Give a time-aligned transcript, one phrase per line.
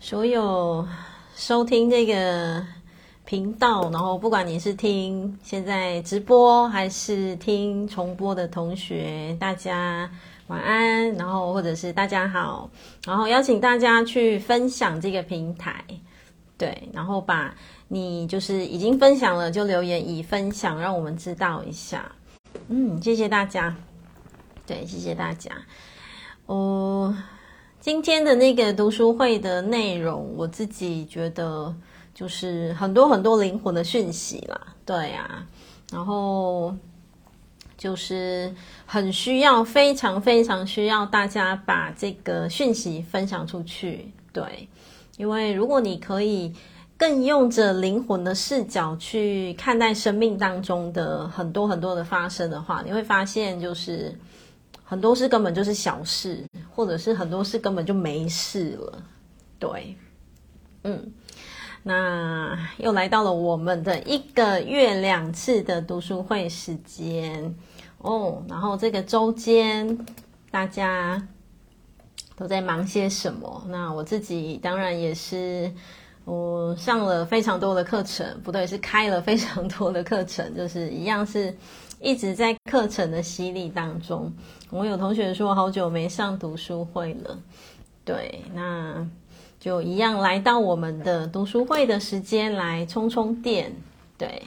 [0.00, 0.86] 所有
[1.34, 2.64] 收听这个
[3.24, 10.08] 频道，然后不管你是听现在直播还是听重播的同学，大家
[10.46, 12.70] 晚安，然后或者是大家好，
[13.04, 15.84] 然后邀请大家去分享这个平台，
[16.56, 17.54] 对，然后把
[17.88, 22.12] 你就是已经分享了就留言已分享，让我们知道一下。
[22.68, 23.74] 嗯，谢谢大家，
[24.66, 25.50] 对，谢谢大家。
[26.46, 27.14] 哦，
[27.86, 31.72] 今天的那个读书会的内容，我自己觉得。
[32.12, 35.46] 就是很多很多灵魂的讯息啦，对啊，
[35.92, 36.74] 然后
[37.76, 38.52] 就是
[38.86, 44.66] 很需要，非常非常需要大家把这个讯息分享出去，对，
[45.18, 46.52] 因为如果你可以
[46.96, 54.18] 更用着灵魂的视角去看待生命当中的很多很多的发生的话，你会发现就是
[54.86, 56.42] 很多事根本就是小事，
[56.74, 59.02] 或者是很多事根本就没事了，
[59.58, 59.96] 对，
[60.84, 61.12] 嗯。
[61.88, 67.54] 那又来到了我们的一个月两次的读书会时间
[67.98, 69.96] 哦，然后这个周间
[70.50, 71.28] 大家
[72.34, 73.64] 都在忙些什么？
[73.68, 75.72] 那我自己当然也是，
[76.24, 81.56] 我上了非常多的课程，不对，是开了非常多的课程，就是一样是
[82.00, 84.32] 一直在课程的洗礼当中。
[84.70, 87.38] 我有同学说好久没上读书会了，
[88.04, 89.06] 对，那。
[89.58, 93.74] 就一样来到我们的读书会的时间来充充电，
[94.16, 94.42] 对。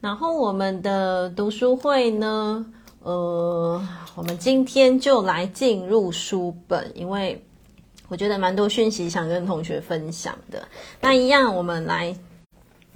[0.00, 2.66] 然后我们的读书会呢，
[3.00, 3.80] 呃，
[4.16, 7.42] 我们今天就来进入书本，因为
[8.08, 10.68] 我觉得蛮多讯息想跟同学分享的。
[11.00, 12.14] 那一样，我们来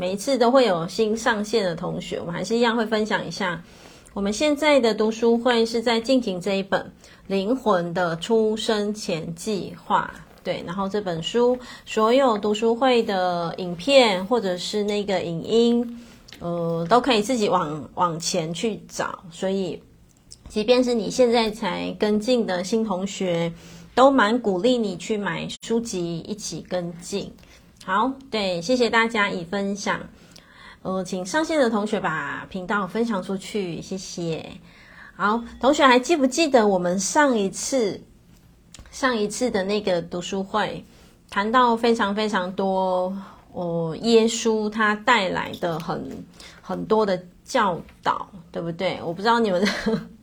[0.01, 3.61] 每一次都会有新上线的同学，我们还是一样会分享一下。
[4.15, 6.81] 我们现在的读书会是在进行这一本
[7.27, 10.09] 《灵魂的出生前计划》。
[10.45, 16.01] 对，然后这本书所有读书会的影片或者是那个影音，
[16.39, 19.19] 呃，都可以自己往往前去找。
[19.33, 19.83] 所以，
[20.49, 23.53] 即便是你现在才跟进的新同学，
[23.97, 27.33] 都蛮鼓励你去买书籍一起跟进。
[27.85, 30.01] 好，对，谢谢大家已分享。
[30.83, 34.53] 呃，请上线的同学把频道分享出去，谢谢。
[35.17, 38.03] 好，同学还记不记得我们上一次？
[38.91, 40.85] 上一次的那个读书会，
[41.31, 43.17] 谈到非常非常多，
[43.53, 46.25] 哦，耶稣他带来的很
[46.61, 48.99] 很多的教导，对不对？
[49.03, 49.67] 我不知道你们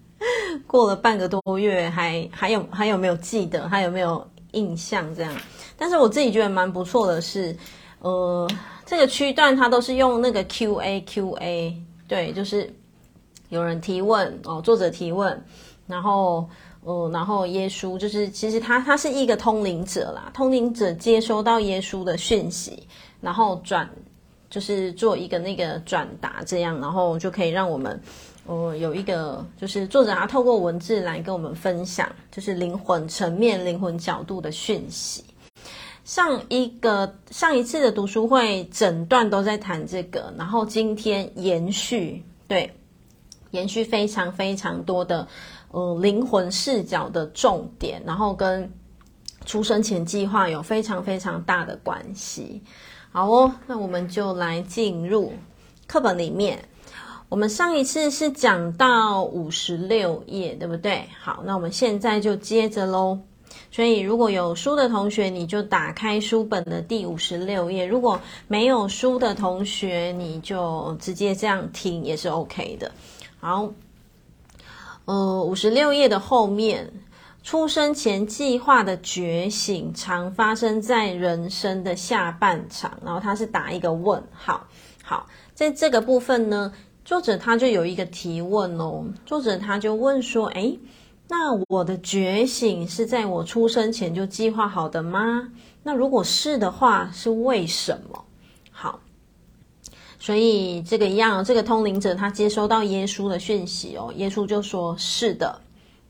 [0.68, 5.34] 过了半个多月还还有还有没有记得，还有没有印象这样？
[5.78, 7.56] 但是我自己觉得蛮不错的是，
[8.00, 8.50] 呃，
[8.86, 12.74] 这个区段它都是用那个 Q&A Q&A，对，就是
[13.50, 15.44] 有人提问哦，作者提问，
[15.88, 16.48] 然后。
[16.88, 22.88] 嗯，然后耶稣就是，其实他他是一个通灵者啦，通灵者接收到耶稣的讯息，
[23.20, 23.90] 然后转，
[24.52, 28.00] 就是做一个那个转达，这样，然后就可以让我们，
[28.46, 35.25] 呃，有一个就是作者他透过文字来跟我们分享，就是灵魂层面、灵魂角度的讯息。
[36.06, 42.74] 上一个上一次的读书会整段都在谈这个，然后今天延续，对，
[43.52, 45.28] 延续非常非常多的。
[45.72, 48.72] 呃，灵魂视角的重点，然后跟
[49.46, 52.62] 出生前计划有非常非常大的关系。
[53.12, 55.34] 好哦，那我们就来进入
[55.86, 56.70] 课本里面。
[57.28, 61.10] 我们上一次是讲到五十六页，对不对？
[61.20, 63.20] 好，那我们现在就接着喽。
[63.76, 72.90] 所以如果有书的同学，你就打开书本的第五十六页；如果没有书的同学，你就直接这样听也是 OK 的。
[73.38, 73.70] 好。
[75.04, 76.90] 呃，五十六页的后面，
[77.44, 84.66] 出生前计划的觉醒常发生在人生的下半场，然后他是打一个问号。
[85.04, 86.72] 好，在这个部分呢，
[87.04, 90.80] 作者他就有一个提问哦，作者他就问说：诶，
[91.28, 95.50] 那我的觉醒是在我出生前就计划好的吗？
[95.84, 98.26] 那如果是的话，是为什么？
[98.72, 99.00] 好。
[100.18, 105.62] 所以这个一样，这个通灵者他接收到耶稣的讯息哦，耶稣就说是的，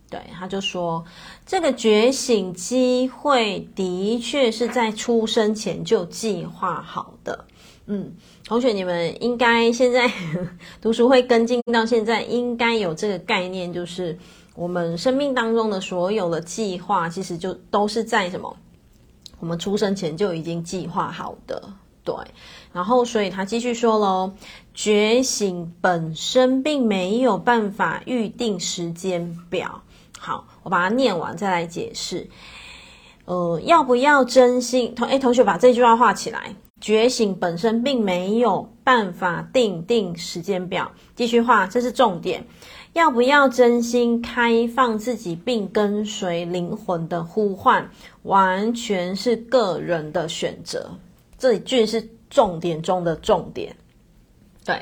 [0.10, 1.04] 对，他就说
[1.46, 7.46] 这个觉醒机会的确是在出生前就计划好的。
[7.88, 8.14] 嗯，
[8.46, 10.10] 同学你们应该现在
[10.82, 14.18] 读书会跟进到现在，应该有这个概念，就是
[14.56, 18.56] 我们生命当中的所有的计划，其实就都是在什么？
[19.40, 21.62] 我们出生前就已经计划好的。
[22.04, 22.16] 对，
[22.72, 24.32] 然后所以他继续说喽，
[24.74, 29.82] 觉醒本身并没有办法预定时间表。
[30.20, 32.30] 好，我把它念完再来解释。
[33.26, 36.56] 呃，要不要真心同诶同学把这句话画起来。
[36.80, 40.92] 觉醒本身并没有办法定定时间表。
[41.16, 42.46] 继续画，这是重点。
[42.96, 47.90] 要不要真心开放自己，并跟随灵魂的呼唤，
[48.24, 50.90] 完全是个人的选择。
[51.38, 53.76] 这一句是重点中的重点。
[54.64, 54.82] 对，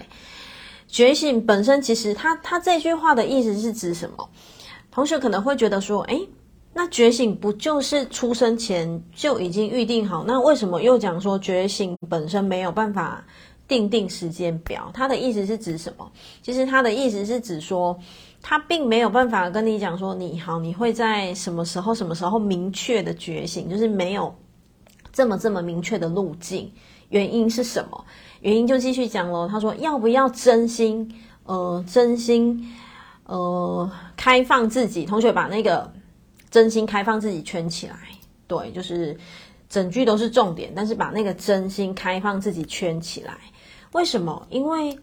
[0.88, 4.30] 觉醒本身其实他他这句话的意思是指什么？
[4.92, 6.30] 同学可能会觉得说，诶
[6.72, 10.24] 那觉醒不就是出生前就已经预定好？
[10.24, 13.26] 那为什么又讲说觉醒本身没有办法
[13.68, 14.92] 定定时间表？
[14.94, 16.12] 他的意思是指什么？
[16.42, 17.98] 其实他的意思是指说，
[18.42, 24.34] 他并没有办法跟你讲说，你好，你会在什么时候、什么时候明确的觉醒，就是没有
[25.12, 26.72] 这么这么明确的路径。
[27.10, 28.06] 原因是什么？
[28.42, 29.48] 原因就继续讲喽。
[29.48, 31.14] 他说，要不要真心？
[31.46, 32.74] 呃，真心，
[33.26, 35.06] 呃，开放自己。
[35.06, 35.92] 同学把那个。
[36.54, 37.96] 真心开放自己圈起来，
[38.46, 39.18] 对，就是
[39.68, 43.36] 整句都是重点，但是把那个真心开放自己圈起来，
[43.94, 44.46] 为什么？
[44.50, 44.96] 因为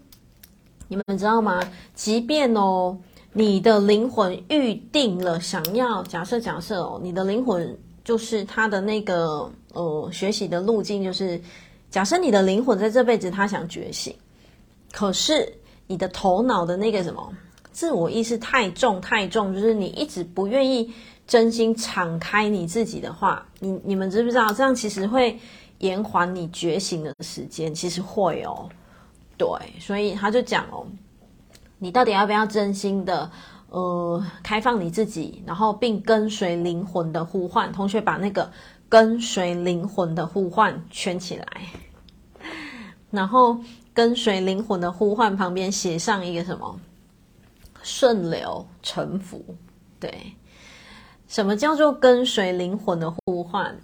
[0.87, 1.61] 你们知道吗？
[1.95, 2.97] 即便哦，
[3.33, 11.41] 你的灵魂预定了想要，假设假设哦，你的灵魂就是他的那个呃学习的路径，就是
[11.91, 14.15] 假设你的灵魂在这辈子他想觉醒，
[14.93, 15.53] 可是
[15.87, 17.33] 你的头脑的那个什么
[17.73, 20.93] 自我意识太重太重，就是你一直不愿意。
[21.27, 24.53] 真心敞开你自己的话，你你们知不知道？
[24.53, 25.39] 这样其实会
[25.79, 28.69] 延缓你觉醒的时间，其实会哦。
[29.41, 30.87] 对，所以他就讲哦，
[31.79, 33.31] 你到底要不要真心的
[33.71, 37.73] 呃开放你自己，然后并跟随灵魂的呼唤？
[37.73, 38.53] 同学把那个
[38.87, 41.47] 跟随灵魂的呼唤圈起来，
[43.11, 43.59] 然后
[43.95, 46.79] 跟随灵魂的呼唤旁边写上一个什么？
[47.83, 49.43] 顺流沉浮，
[49.99, 50.35] 对。
[51.29, 53.75] 什么叫做跟随灵魂的呼唤？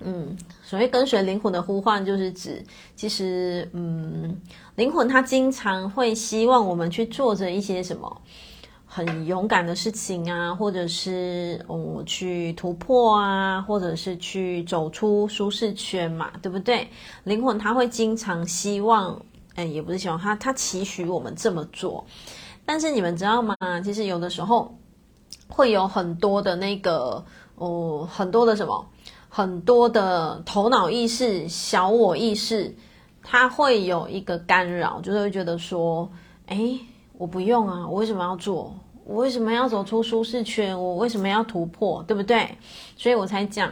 [0.00, 2.62] 嗯，所谓跟随灵魂的呼唤，就是指
[2.94, 4.40] 其实，嗯，
[4.74, 8.20] 灵魂它经常会希望我们去做着一些什么
[8.84, 16.88] 很勇敢的事情啊，或者是我、去突破啊，或者是去走出舒适圈嘛，对不对？
[17.24, 19.20] 灵魂它会经常希望，
[19.54, 22.04] 哎，也不是希望，它它期许我们这么做。
[22.64, 23.56] 但是你们知道吗？
[23.84, 24.76] 其实有的时候。
[25.48, 28.84] 会有很多的那个，哦，很多的什么，
[29.36, 32.74] 很多的头脑意识、小我意识，
[33.22, 36.10] 它会有一个干扰，就是会觉得说，
[36.46, 36.70] 哎，
[37.18, 38.74] 我不用啊，我为什么要做？
[39.04, 40.82] 我为什么要走出舒适圈？
[40.82, 42.02] 我为什么要突破？
[42.04, 42.48] 对不对？
[42.96, 43.70] 所以我才讲，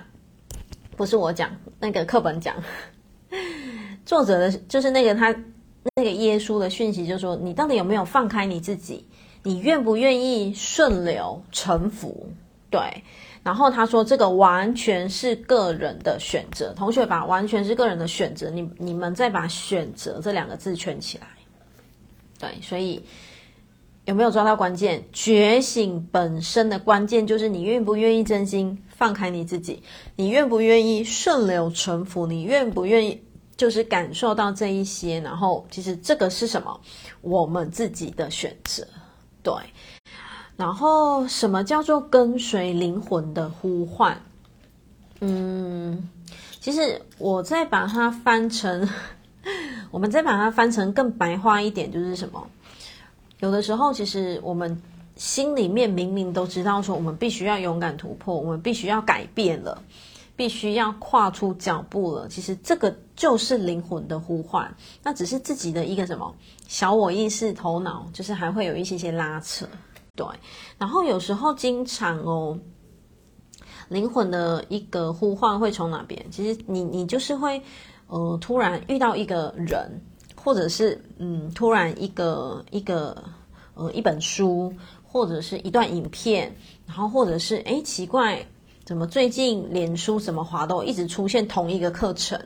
[0.98, 1.50] 不是我讲，
[1.80, 2.54] 那个课本讲，
[4.04, 5.34] 作者的就是那个他
[5.96, 9.08] 那个耶稣的讯息，就是说，你到底有没有放开你自己？
[9.42, 12.28] 你愿不愿意顺流臣服？
[12.68, 13.02] 对，
[13.44, 16.72] 然后他说这个完全是个人的选择。
[16.72, 21.26] 同学把完全是个人的选择，你你们再把选择这两个字圈起来。
[22.40, 23.04] 对，所以
[24.06, 25.04] 有没有抓到关键？
[25.12, 29.82] 觉醒本身的关键就是你愿不愿意真心放开你自己，
[30.16, 33.22] 你愿不愿意顺流臣服，你愿不愿意
[33.56, 35.20] 就是感受到这一些。
[35.20, 36.80] 然后其实这个是什么？
[37.20, 38.86] 我们自己的选择。
[39.42, 39.52] 对，
[40.56, 44.20] 然后什么叫做跟随灵魂的呼唤？
[45.20, 46.08] 嗯，
[46.60, 48.88] 其实我再把它翻成，
[49.90, 52.46] 我们再把它翻成更白话一点，就是什么？
[53.40, 54.80] 有的时候，其实我们
[55.16, 59.82] 心里面明明都知道，说我们必须要勇敢突破，我们必须要改变了，
[60.36, 62.28] 必须要跨出脚步了。
[62.28, 66.34] 其实这个就是灵魂的呼唤，那只是自己的一个什么？
[66.68, 69.66] 小我意识、头脑，就是还会有一些些拉扯，
[70.16, 70.26] 对。
[70.78, 72.58] 然后有时候经常哦，
[73.88, 76.24] 灵魂的一个呼唤会从哪边？
[76.30, 77.60] 其实你你就是会，
[78.06, 80.00] 呃，突然遇到一个人，
[80.34, 83.22] 或者是嗯，突然一个一个
[83.74, 86.54] 呃一本书，或者是一段影片，
[86.86, 88.46] 然后或者是诶奇怪，
[88.84, 92.40] 怎么最近脸书怎么滑都一直出现同一个课程。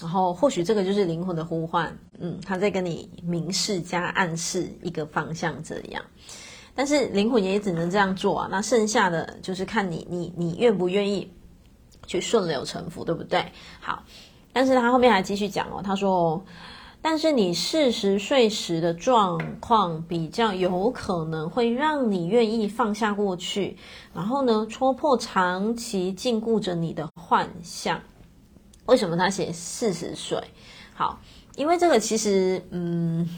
[0.00, 6.00] 然后或许这个就是灵魂的呼唤，嗯，他在跟你明示加暗示一个方向这样，
[6.78, 8.48] 但是灵魂也只能这样做啊。
[8.48, 11.28] 那剩下的就是看你你你愿不愿意
[12.06, 13.44] 去顺流臣服，对不对？
[13.80, 14.04] 好，
[14.52, 16.40] 但是他后面还继续讲哦，他说，
[17.02, 23.76] 但是你四十岁时的状况比较有可能会让你愿意放下过去，
[24.14, 28.00] 然后呢，戳破长期禁锢着你的幻象。
[28.86, 30.40] 为什么他写四十岁？
[30.94, 31.18] 好，
[31.56, 33.28] 因为这个其实，嗯，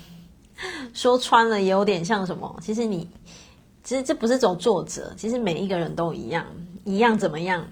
[0.95, 2.57] 说穿了也有点像什么？
[2.63, 3.09] 其实你，
[3.83, 6.47] 其实这不是走作者，其实每一个人都一样，
[6.85, 7.67] 一样怎么样？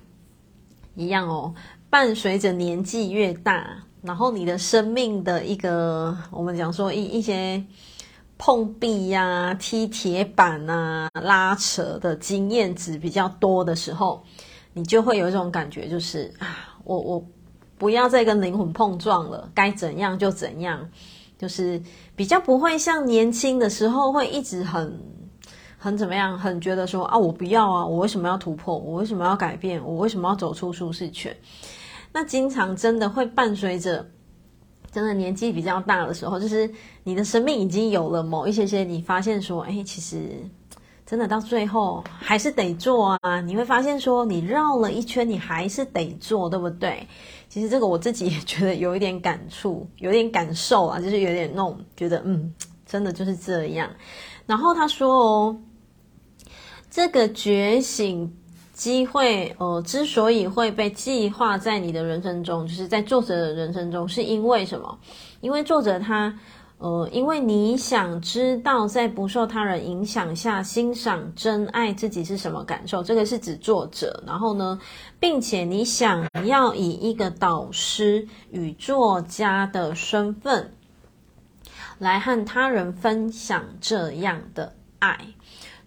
[0.94, 1.54] 一样哦，
[1.90, 7.62] 伴随着年纪越大，然后你的生命的一个，我们讲说一一些
[8.36, 14.22] 碰壁呀、啊、踢铁板啊、拉扯的经验值比较多的时候，
[14.72, 17.24] 你就会有一种感觉，就是啊，我我
[17.76, 20.88] 不要再跟灵魂碰撞了，该怎样就怎样。
[21.38, 21.80] 就是
[22.16, 25.00] 比较不会像年轻的时候会一直很
[25.78, 28.76] 很怎么样，很觉得说啊，我不要啊，我为什么要突破？
[28.76, 29.80] 我为什么要改变？
[29.84, 31.34] 我为什么要走出舒适圈？
[32.12, 34.04] 那经常真的会伴随着
[34.90, 36.68] 真的年纪比较大的时候，就是
[37.04, 40.30] 你的生命已经有了某一些些，你发现说，哎，其实
[41.06, 43.40] 真的到最后还是得做啊。
[43.42, 47.06] 你会发现说，你绕了一圈，你还是得做，对不对？
[47.48, 52.52] 其实这个我自己也觉得 有一点感触，有点感受啊，就是有点那种觉得，嗯，
[52.84, 53.88] 真的就是这样。
[54.46, 55.56] 然后他说哦，
[56.90, 58.32] 这个觉醒
[58.72, 64.98] 机会，呃，之所以会被计划在你的人生中，就是在作者的人生中，是因为什么？
[65.40, 66.38] 因为作者他。
[66.80, 74.22] 呃，因为你想知道在不受他人影响下欣赏真爱自己是什么感受，这个是指作者。
[74.24, 74.78] 然后呢，
[75.18, 80.72] 并且你想要以一个导师与作家的身份
[81.98, 85.18] 来和他人分享这样的爱，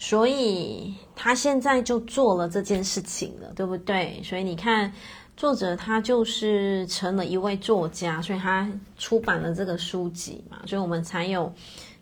[0.02, 4.20] 所以他现在就做了这件事情了，对不对？
[4.24, 4.92] 所以你看。
[5.38, 11.52] 作者他就是成了一位作家，所以他出版了这个书籍嘛，所以我们才有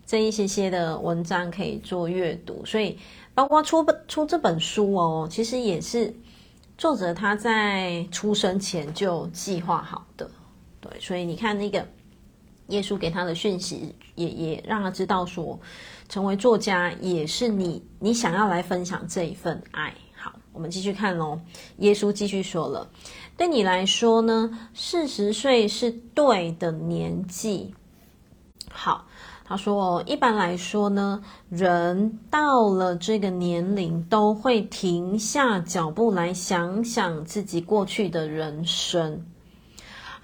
[0.06, 2.66] 这一些些的文章可以做阅读。
[2.66, 2.98] 所以
[3.34, 6.14] 包括出本出这本书哦，其实也是
[6.78, 10.30] 作者他在出生前就计划好的。
[10.82, 11.88] 对，所以你看那个
[12.68, 15.58] 耶稣给他的讯息也，也也让他知道说，
[16.10, 19.94] 成为作家也是你你想要来分享这一份爱。
[20.18, 21.40] 好，我们继续看喽。
[21.78, 22.90] 耶稣继续说了。
[23.38, 27.74] 对你来说呢，四十岁是对的年纪。
[28.70, 29.06] 好，
[29.46, 39.26] 他说，一般来说呢，人到了这个年龄都会停下脚步来想想自己过去的人生。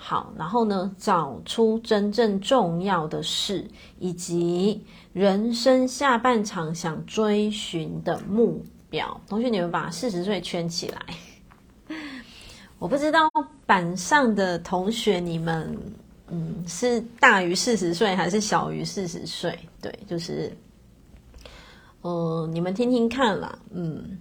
[0.07, 9.19] 好，然后呢，找出真正重要的事，以及人生下半场想追寻的目标。
[9.27, 11.97] 同学，你们把四十岁圈起来。
[12.77, 13.27] 我不知道
[13.65, 15.75] 板上的同学，你们
[16.27, 19.57] 嗯是大于四十岁还是小于四十岁？
[19.81, 20.55] 对，就是，
[22.03, 24.19] 嗯，你们听听看啦，嗯，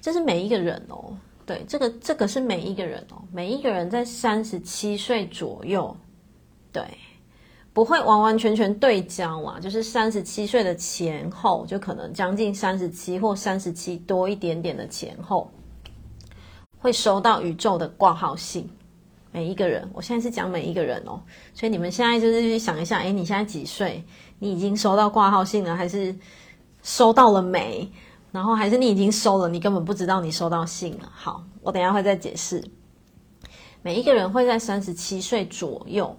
[0.00, 1.14] 这是每一个人哦，
[1.52, 5.94] 对，这个这个是每一个人哦，每一个人在三十七岁左右，
[6.72, 6.82] 对，
[7.74, 15.50] 不会完完全全对焦啊，就是三十七岁的前后，就可能将近三十七或三十七多一点点的前后。
[16.78, 18.66] 会收到宇宙的挂号信，
[19.30, 21.20] 每一个人，我现在是讲每一个人哦，
[21.52, 24.02] 所以你们现在就是去想一下，诶，你现在几岁？
[24.38, 26.16] 你已经收到挂号信了，还是
[26.82, 27.92] 收到了没？
[28.32, 31.08] 然后还是你已经收了，你根本不知道你收到信了。
[31.14, 32.64] 好，我等下会再解释。
[33.82, 36.16] 每一个人会在三十七岁左右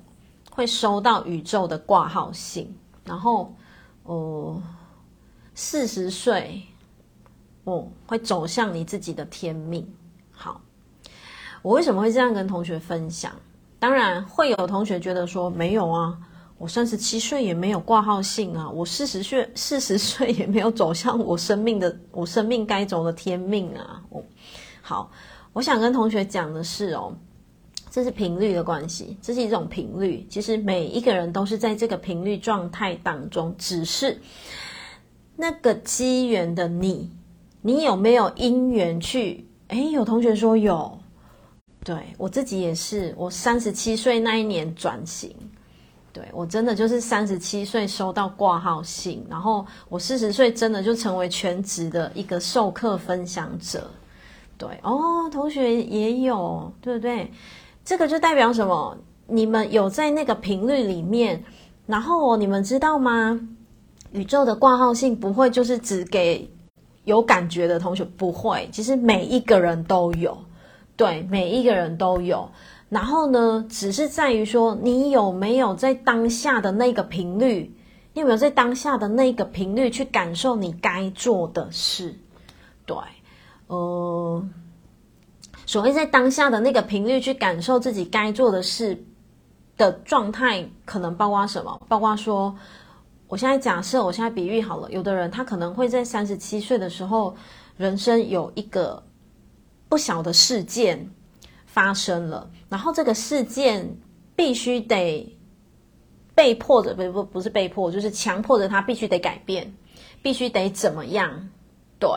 [0.52, 3.56] 会收到宇宙的挂号信，然后，
[4.04, 4.62] 呃，
[5.56, 6.62] 四十岁，
[7.64, 9.92] 哦，会走向你自己的天命。
[10.32, 10.62] 好，
[11.62, 13.32] 我为什么会这样跟同学分享？
[13.80, 16.18] 当然会有同学觉得说没有啊，
[16.58, 24.02] 我三十七岁也没有挂号信啊，我四十岁四十岁也没有走向我生命的我生命该走的天命啊。
[24.10, 24.24] 我，
[24.82, 25.12] 好，
[25.52, 27.14] 我想跟同学讲的是哦，
[27.92, 30.26] 这是频率的关系，这是一种频率。
[30.30, 34.18] 其实每一个人都是在这个频率状态当中，只是
[35.36, 37.12] 那个机缘的你，
[37.62, 39.46] 你有没有因缘去？
[39.68, 40.98] 哎，有同学说有，
[41.84, 45.36] 对，我自己也是，我三十七岁那一年转型，
[46.14, 53.90] 对，我真的就是三十七岁收到挂号信，然后我四十岁真的就成为全职的一个授课分享者，
[54.58, 57.32] 对，哦，同学也有，对不对？
[57.84, 58.96] 这个就代表什么？
[59.26, 61.44] 你们有在那个频率里面，
[61.88, 63.40] 然后你们知道吗？
[64.12, 66.50] 宇宙的挂号信不会就是只给。
[67.06, 70.38] 有感觉的同学不会，其实每一个人都有，
[70.96, 72.50] 对，每一个人都有。
[72.94, 77.76] 然后呢，只是在于说，你有没有在当下的那个频率，
[78.14, 82.16] 你有没有在当下的那个频率去感受你该做的事？
[82.86, 82.96] 对，
[83.68, 84.48] 呃，
[85.66, 89.04] 所谓在当下的那个频率去感受自己该做的事
[89.76, 91.82] 的状态，可能包括什么？
[91.90, 92.56] 包括说。
[93.30, 97.36] 我现在假设，我现在比喻好了，有的人他可能会在三十七岁的时候，
[97.78, 99.02] 人生有一个
[99.90, 101.10] 不小的事件
[101.66, 104.00] 发生了，然后这个事件
[104.36, 105.38] 必须得
[106.34, 109.76] 被迫着，不不不是被迫，就是强迫着他必须得改变，
[110.24, 111.50] 必须得怎么样？
[112.00, 112.10] 对，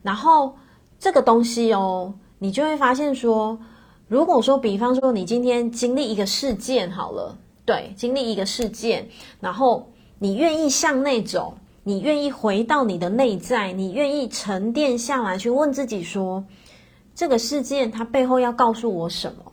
[0.00, 0.56] 然后
[0.98, 3.58] 这个东西哦，你就会发现说，
[4.08, 11.58] 如果说比方说你今天经历一个事件好了，对，经历一个事件，然后你愿意向内走。
[11.84, 16.44] 你愿意回到你的内在，你愿意沉淀下来，去问自己说：
[17.14, 19.51] 这个事件它背后要告诉我什么？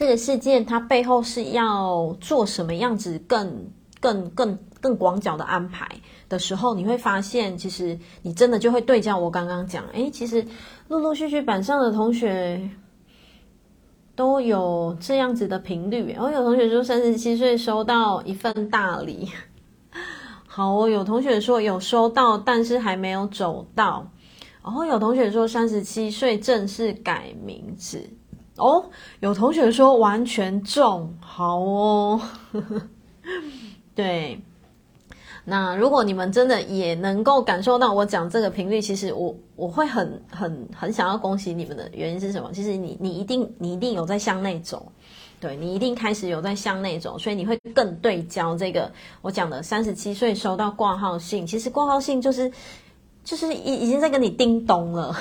[0.00, 5.86] 这个事件它背后是要做什么样子更更更更广角的安排
[6.26, 10.42] 的时候，你会发现，其实你真的就会对焦我刚刚讲，诶，其实
[10.88, 12.70] 陆陆续续板上的同学
[14.16, 16.10] 都有这样子的频率。
[16.14, 19.28] 然后有同学说，三十七岁收到一份大礼。
[20.48, 24.10] 好，我有同学说有收到，但是还没有走到。
[24.64, 28.08] 然后有同学说三十七岁正式改名字。
[28.60, 28.90] 哦，
[29.20, 32.20] 有同学说完全中，好哦。
[33.94, 34.40] 对，
[35.44, 42.50] 那如果你们真的也能够感受到我讲这个频率，其实我我会很很很想要恭喜你们的原因是什么？
[42.52, 44.92] 其实你你一定你一定有在向内走。
[45.40, 51.46] 对，你一定开始有在向内走，所以你会更对焦这个我讲的三十七岁收到挂号信。
[51.46, 52.52] 其实挂号信就是
[53.24, 55.16] 就是已已经在跟你叮咚了。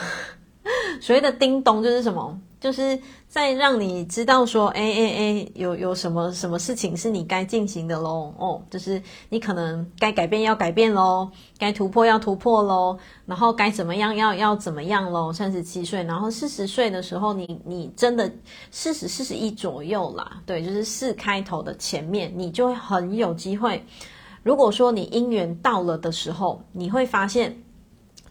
[1.00, 2.38] 所谓的叮咚就是什么？
[2.60, 3.00] 就是
[3.30, 8.34] 在让你知道说，哎哎哎，有有什么什么事情是你该进行的喽？
[8.38, 15.32] 哦，就是你可能该改变要改变喽，该突破要突破喽，然后该怎么样要要怎么样喽？
[15.32, 18.30] 三十七岁，然后四十岁的时候你，你你真的
[18.72, 23.82] 四十四十一左右啦，对，就是四开头的前面，你就会很有机会。
[24.44, 27.58] 如果说你姻缘到了的时候，你会发现，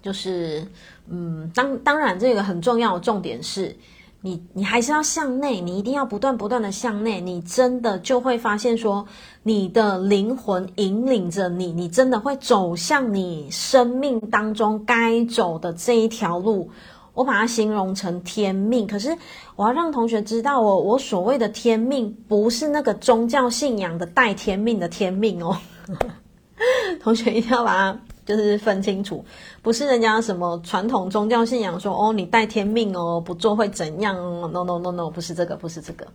[0.02, 0.66] 就是
[1.06, 3.74] 嗯，当当然这个很重要的重点是。
[4.20, 9.06] 你你还是要向内，你一定要不断不断的向内，你真的就会发现说，
[9.44, 16.68] 你的灵魂引领着你，你真的会走向你生命当中该走的这一条路。
[17.14, 19.16] 我把它形容成天命，可是
[19.56, 25.56] 我要让同学知道哦，我所谓的天命不是那个宗教信仰的带天命的天命哦，
[27.00, 28.00] 同学一定要把它。
[28.28, 29.24] 就是分清楚，
[29.62, 34.14] 不是人家什么传统宗教信仰说哦，你带天命哦，不做会怎样
[34.52, 36.06] ？No no no no，不是这个，不是这个，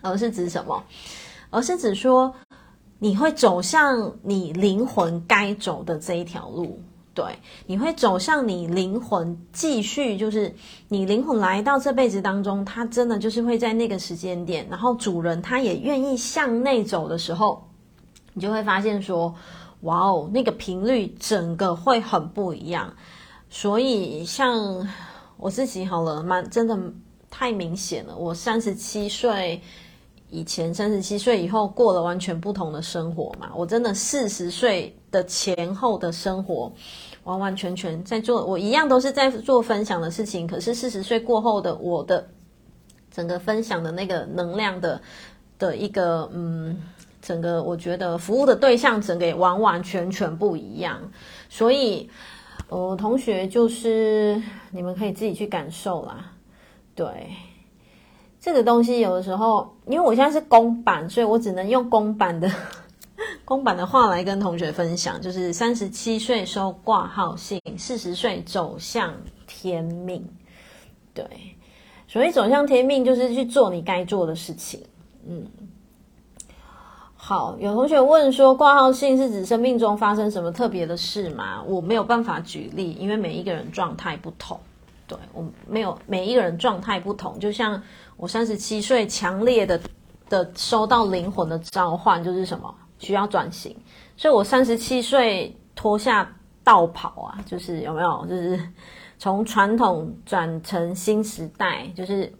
[0.00, 0.82] 而是指什么？
[1.50, 2.34] 而是指说
[2.98, 6.80] 你会走向你灵魂该走的这一条路，
[7.12, 7.22] 对，
[7.66, 10.54] 你会走向你灵魂继续，就是
[10.88, 17.62] 你灵魂来到这辈子当中，他真的就是会在那个时间点，然后主人他也愿意向内走的时候，
[18.32, 19.34] 你就会发现说。
[19.82, 22.94] 哇哦，那个频率整个会很不一样，
[23.50, 24.88] 所以像
[25.36, 26.78] 我自己好了，蛮真的
[27.28, 28.16] 太明显了。
[28.16, 29.60] 我三十七岁
[30.30, 33.50] 以前，三十七岁以后过了完全不同的生活嘛。
[33.56, 36.72] 我真的四十岁的前后的生活，
[37.24, 40.46] 完完全全在做，我一样都是在做分享的事情。
[40.46, 42.24] 可是四十岁过后的我的
[43.10, 45.02] 整个分享的那个能量的
[45.58, 46.80] 的一个嗯。
[47.22, 51.00] 整个我觉得服务的对象整个也完完全全不一样，
[51.48, 52.10] 所以，
[52.68, 56.32] 呃，同学就是你们可以自己去感受啦。
[56.96, 57.06] 对，
[58.40, 62.50] 这个东西有的时候，因为我现在是公版，所以我只能用公版的
[63.46, 69.14] 公版的话来跟同学分享，就是三十七岁收挂号信，四十岁走向
[69.46, 70.28] 天命。
[71.14, 71.24] 对，
[72.08, 74.82] 所以走向天命就是去做你该做的事情。
[75.24, 75.46] 嗯。
[77.32, 81.62] 好，有同学问说，挂号信是指生命中发生什么特别的事吗？
[81.66, 84.60] 我没有办法举例，因为每一个人状态不同。
[85.06, 87.38] 对，我没有，每一个人状态不同。
[87.38, 87.82] 就像
[88.18, 89.80] 我三十七岁，强烈的
[90.28, 93.74] 的收到灵魂的召唤，就是什么需要转型。
[94.14, 96.30] 所以我三十七岁脱下
[96.62, 98.26] 道袍啊，就是有没有？
[98.28, 98.60] 就是
[99.16, 102.30] 从传统转成新时代，就是。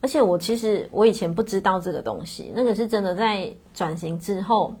[0.00, 4.74] 而且我其实我以前不知道这个东西，那个是真的在转型之后，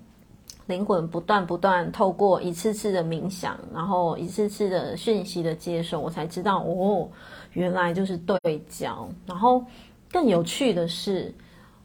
[0.66, 7.08] 灵魂不断不断透过一次次的冥想，然后一次次的讯息的接收，我才知道哦，
[7.52, 9.08] 原来就是对焦。
[9.26, 9.62] 然后
[10.10, 11.34] 更有趣的是，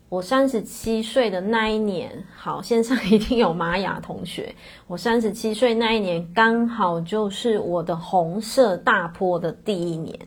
[0.07, 4.55] 我三十七岁的那一年，好，线上一定有玛雅同学，
[4.87, 10.17] 我三十七岁那一年刚好就是我的红色大波的第一年。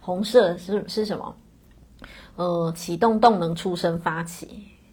[0.00, 1.34] 红色是是什么？
[2.38, 4.46] 呃，启动动能出生发起，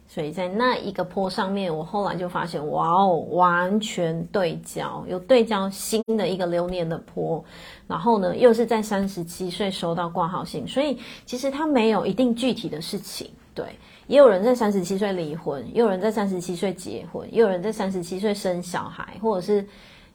[0.07, 7.45] 所以在那一个坡上面，我后来就发现，哇哦，完全对焦，有对焦新的一个流年的坡，
[7.85, 13.63] 然后呢，又是在三十七岁收到挂号信，所以其实他没有一定具体的事情，对，
[14.07, 19.63] 也有人在三十七岁离婚，也有人在三十七岁结婚，也有人在三十七岁生小孩，或者是，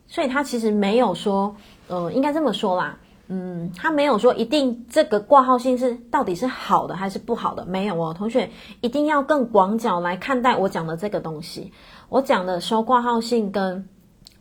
[0.09, 1.55] 所以他其实没有说，
[1.87, 2.99] 呃，应该这么说啦。
[3.33, 11.73] 嗯，他没有说一定这个挂号信是到底是好的还是不好的，没有哦，同学一定要更广角来看待我讲的这个东西。
[12.09, 13.89] 我讲的收挂号信跟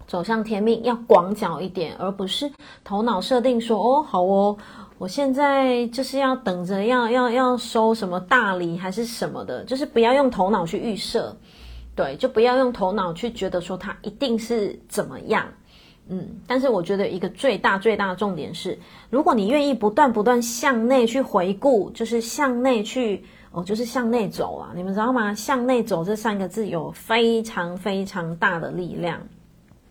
[0.08, 2.52] 走向天命要广角一点，而不是
[2.84, 4.58] 头脑设定说哦好哦，
[4.97, 11.38] 我现在就是要等着要要要收什么大礼还是什么的，就是不要用头脑去预设，
[11.95, 15.45] 对，就不要用头脑去觉得说它一定是怎么样。
[16.12, 18.78] 嗯，但是我觉得一个最大最大的重点是，
[19.12, 25.36] 如果你愿意不断不断向内去回顾，就是向内去哦，就是向内走啊，你们知道吗？
[25.36, 29.22] 向内走这三个字有非常非常大的力量。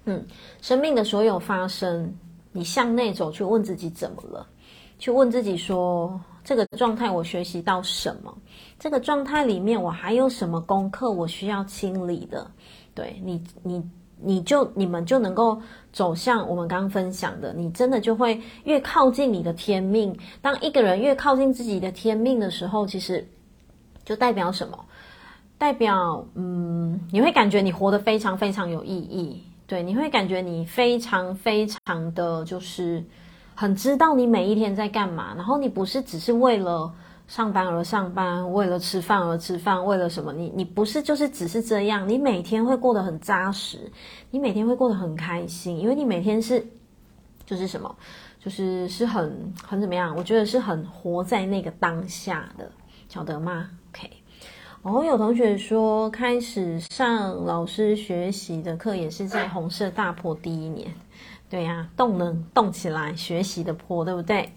[0.07, 0.27] 嗯，
[0.61, 2.13] 生命的所有发生，
[2.51, 4.45] 你向内走去问自己怎么了，
[4.99, 8.37] 去问自己说，这个状态我学习到什么？
[8.77, 12.51] 这个状态里面我还有什么功课我需要清理的？
[12.93, 13.81] 对你，你。
[14.21, 15.61] 你就你们就能够
[15.93, 20.17] 走向我们刚刚分享的，你真的就会越靠近你的天命。
[20.41, 23.27] 当一个人越靠近自己的天命的时候，其实
[24.05, 24.79] 就代表什么？
[25.57, 29.43] 代表嗯，你会感觉你活得非常非常有意义。
[29.67, 33.05] 对，你会感觉你非常非常的就是
[33.55, 36.93] 很知道你每一天在干嘛，然后你不是只是为了。
[37.29, 40.33] 上班而上班，为了吃饭而吃饭，为了什么？
[40.33, 42.09] 你你不是就是只是这样？
[42.09, 43.93] 你每天会过得很扎实，
[44.31, 46.67] 你每天会过得很开心，因为你每天是
[47.45, 47.95] 就是什么？
[48.41, 50.15] 就是是很很怎么样？
[50.17, 52.71] 我觉得是很活在那个当下的，
[53.09, 54.11] 晓得吗？OK。
[54.83, 60.95] 哦，有同学说开始上老师学习的课也是在红色大坡第一年，
[61.51, 64.51] 对呀，动能动起来，学习的坡，对不对？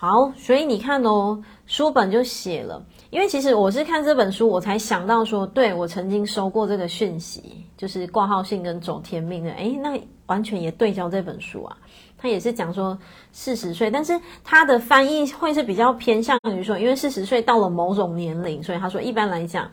[0.00, 2.80] 好，所以你看哦，书本就写了，
[3.10, 11.76] 因为其实我是看这本书，我才想到说，对，我曾经收过这个讯息，就是挂号信跟走天命的，诶，那完全也对焦这本书啊。
[12.16, 12.96] 他也是讲说
[13.32, 19.68] 四十岁，但是他的翻译会是比较偏向于说，因为四十岁到了某种年龄，所以他说一般来讲，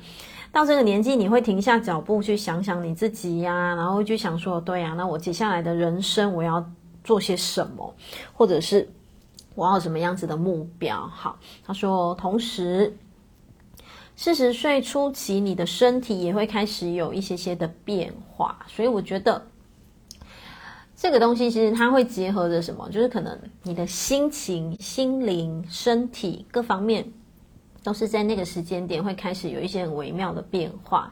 [0.51, 6.65] 到这个年纪你会停下脚步去想想你自己呀、然后就想说，对呀、啊，那我接下来的人生我要
[7.03, 7.93] 做些什么，
[8.33, 8.89] 或者是。
[9.55, 11.07] 我要什么样子的目标？
[11.07, 12.95] 好，他说，同时
[14.15, 19.45] 四十岁初期，你的身体也会开始有一些些的变化，所以我觉得
[20.95, 22.89] 这个东西其实它会结合着什么？
[22.89, 27.05] 就是可能你的心情、心灵、身体各方面
[27.83, 31.11] 都是在那个时间点会开始有一些很微妙的变化。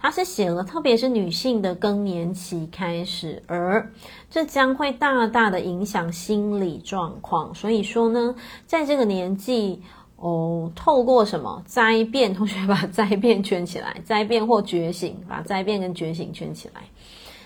[0.00, 3.92] 他是写了，特别是女性的更年期开始，而
[4.30, 7.54] 这将会大大的影响心理状况。
[7.54, 8.34] 所以说呢，
[8.66, 9.82] 在这个年纪，
[10.16, 12.32] 哦，透过什么灾变？
[12.32, 16.80] 同学把灾变圈起来，灾变或觉醒，把灾变跟觉醒圈起来。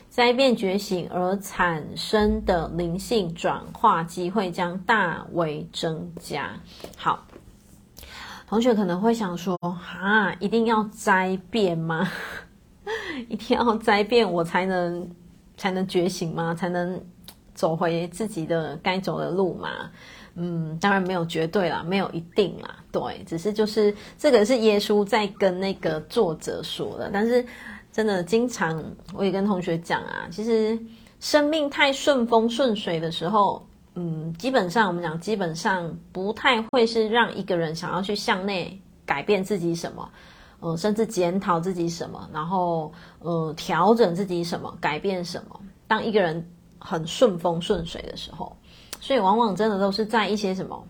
[0.09, 6.53] 灾变觉醒而产生的灵性转化机会将大为增加。
[6.97, 7.27] 好，
[8.47, 12.09] 同学可能会想说，啊，一定要灾变吗？
[13.29, 15.09] 一定要灾变，我才能
[15.57, 16.55] 才能觉醒吗？
[16.55, 17.01] 才能
[17.55, 19.91] 走回自己的该走的路吗？
[20.37, 27.09] 嗯，当然没有绝对啦，没有一定啦，对，只是就是这个是耶稣在跟那个作者说的。
[27.13, 27.45] 但是
[27.93, 30.77] 真的，经常我也跟同学讲啊，其实
[31.21, 40.11] 生命太顺风顺水的时候，嗯，基本上我们讲，基本上不太会是让一个人想要去向内改变自己什么。
[40.65, 45.61] 呃，甚至检讨自己什么，然后呃，调整自己什么，改变什么。
[45.87, 46.43] 当一个人
[46.79, 48.57] 很顺风顺水的时候，
[48.99, 50.83] 所以往往真的都是在一些什么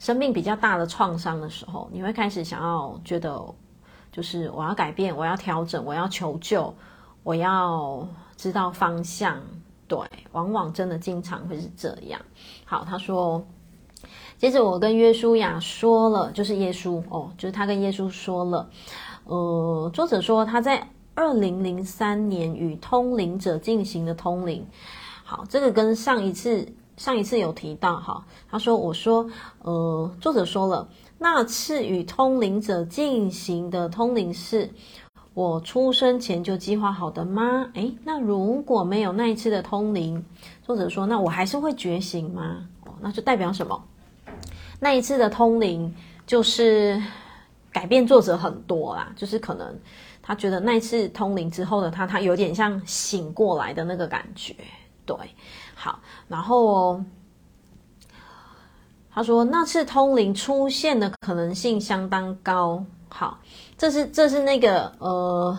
[0.00, 3.40] 生命比较大的创伤的时候，你会开始想要觉得，
[4.10, 6.74] 就是我要改变，我要调整，我要求救，
[7.22, 8.04] 我要
[8.36, 9.40] 知道方向。
[9.86, 10.00] 对，
[10.32, 12.20] 往往真的经常会是这样。
[12.64, 13.46] 好，他说。
[14.36, 18.70] 接着我跟约书亚说了，就是耶稣哦，就是他跟耶稣说了，
[19.24, 24.64] 呃，作者说他在二零零三年与通灵者进行的通灵，
[25.24, 29.28] 好，这个跟上一次上一次有提到哈，他说我说，
[29.62, 34.70] 呃，作者说了那次与通灵者进行的通灵是
[35.34, 37.70] 我出生前就计划好的吗？
[37.74, 40.24] 诶，那如果没有那一次的通灵，
[40.62, 42.68] 作者说那我还是会觉醒吗？
[43.00, 43.82] 那就代表什么？
[44.80, 45.94] 那一次的通灵
[46.26, 47.02] 就是
[47.72, 49.76] 改变作者很多啦，就是可能
[50.22, 54.54] 他觉得那一次通灵之后的他，他有点像醒过来的那个感觉。
[55.04, 55.16] 对，
[55.74, 57.02] 好，然后
[59.10, 62.84] 他说那次通灵出现的可能性相当高。
[63.08, 63.38] 好，
[63.76, 65.56] 这是这是那个呃，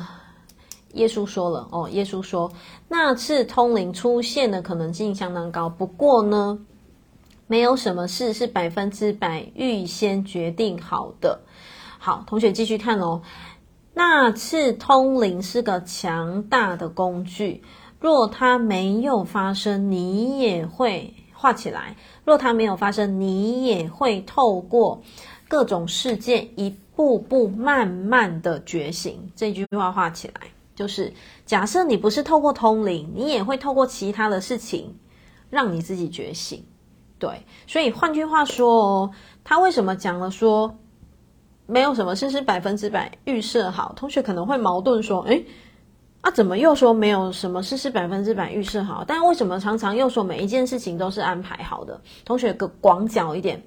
[0.93, 2.49] 耶稣说了哦，耶稣说
[2.88, 5.67] 那次通灵出现的可能性相当高。
[5.67, 6.60] 不过呢，
[7.49, 11.39] 没有什么事是百分之百预先决定好的。
[11.97, 13.23] 好，同学继续看哦。
[13.95, 17.63] 那次通灵是个强大的工具，
[17.99, 21.95] 若它没有发生，你也会画起来。
[22.23, 25.01] 若它没有发生，你也会透过
[25.47, 29.31] 各种事件一步步慢慢的觉醒。
[29.35, 30.41] 这句话画起来，
[30.75, 31.12] 就是
[31.47, 34.99] 假设你不是透过通灵，你也会透过其他的事情
[35.49, 36.63] 让你自己觉醒。
[37.19, 39.12] 对，所以换句话说，
[39.43, 40.75] 他为什么讲了说？
[41.71, 45.45] 没有什么事是百分之百预设好，同学可能会矛盾说：“诶，
[46.21, 49.03] 啊，怎么又说没有什么事是百分之百预设好？
[49.05, 53.62] 但为什么常常又说每一件事情都是安排好的？”同学，个广角一点，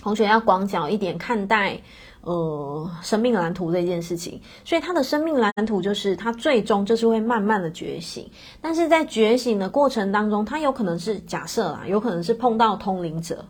[0.00, 1.80] 同学要广角一点看待，
[2.22, 4.40] 呃，生命蓝图这件事情。
[4.64, 8.30] 所以他的生命蓝图就是他最终就是会慢慢的觉醒，
[8.60, 13.44] 但是在觉醒的过程当中，他有可能是假设啦，有可能是碰到通灵者，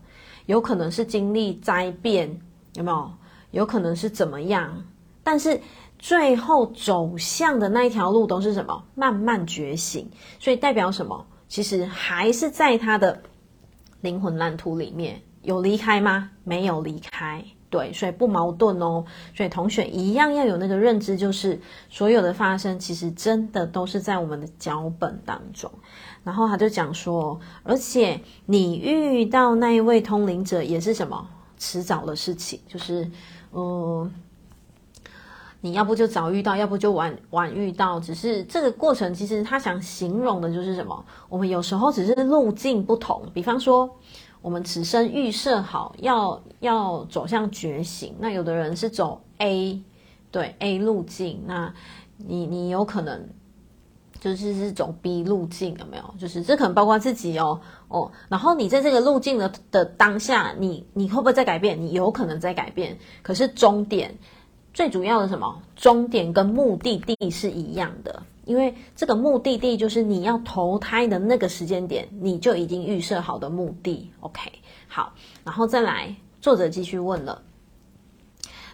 [0.47, 2.41] 有可能是经历灾变，
[2.75, 3.11] 有没有？
[3.53, 4.85] 有可能是怎么样，
[5.23, 5.61] 但是
[5.99, 8.83] 最后走向的那一条路都是什么？
[8.95, 11.27] 慢慢觉醒，所以代表什么？
[11.49, 13.23] 其实还是在他的
[14.01, 16.31] 灵魂蓝图里面有离开吗？
[16.45, 19.03] 没有离开，对，所以不矛盾哦。
[19.35, 21.59] 所以同学一样要有那个认知，就是
[21.89, 25.71] 所有的发生其实真的都是在我们的脚本当中。
[26.23, 31.27] 然后他就讲说，而且你遇到那一位通灵者也是什么？
[31.57, 33.11] 迟早的事情，就是。
[33.55, 34.11] 嗯，
[35.61, 38.01] 你要不就早遇到，要不就晚晚遇到。
[38.01, 41.05] 只是这个过程，其实他想形容的就是什么？
[41.29, 43.23] 我们有时候只是路径不同。
[43.35, 43.89] 比方说，
[44.43, 49.81] 我们此生预设好要要走向觉醒，那有的人是走 A，
[50.31, 51.73] 对 A 路径，那
[52.19, 53.29] 你你有可能
[54.21, 56.15] 就是是走 B 路径，有没有？
[56.19, 58.11] 就是这可能包括自己哦哦。
[58.29, 61.81] 然后你在这个路径的的当下，你你会不会在改变？
[61.81, 62.99] 你有可能在改变。
[63.23, 64.13] 可是终点
[64.75, 65.63] 最主要的什么？
[65.77, 74.11] 终点跟目的地是一样的，因为这个目的地就是你要投胎的那个时间点，你就已经预设好的目的。
[74.21, 74.51] OK，
[74.89, 75.13] 好，
[75.45, 77.43] 然后再来，作者继续问了，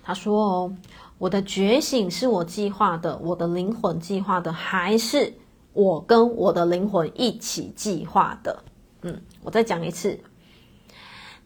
[0.03, 0.73] 他说哦。
[1.19, 5.35] 我的觉醒是我计划的，我的灵魂计划的，还是
[5.73, 8.63] 我跟我的灵魂一起计划的？
[9.03, 10.17] 嗯，我再讲一次。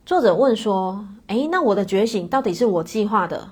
[0.05, 3.49] 作者问说：“诶，那我的觉醒到底是我计划的，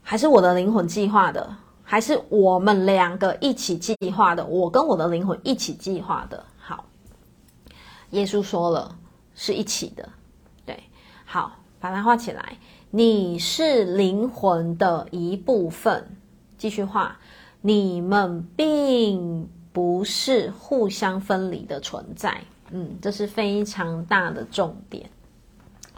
[0.00, 4.44] 还是我的灵魂计划的，还是我们两个一起计划的？
[4.46, 6.86] 我跟我的灵魂一起计划的。”好，
[8.10, 8.96] 耶稣说了，
[9.34, 10.08] 是一起的。
[10.64, 10.82] 对，
[11.24, 12.56] 好，把它画起来。
[12.90, 16.16] 你是灵魂的一部分。
[16.56, 17.18] 继续画，
[17.60, 22.40] 你们并不是互相分离的存在。
[22.70, 25.10] 嗯，这是非常大的重点。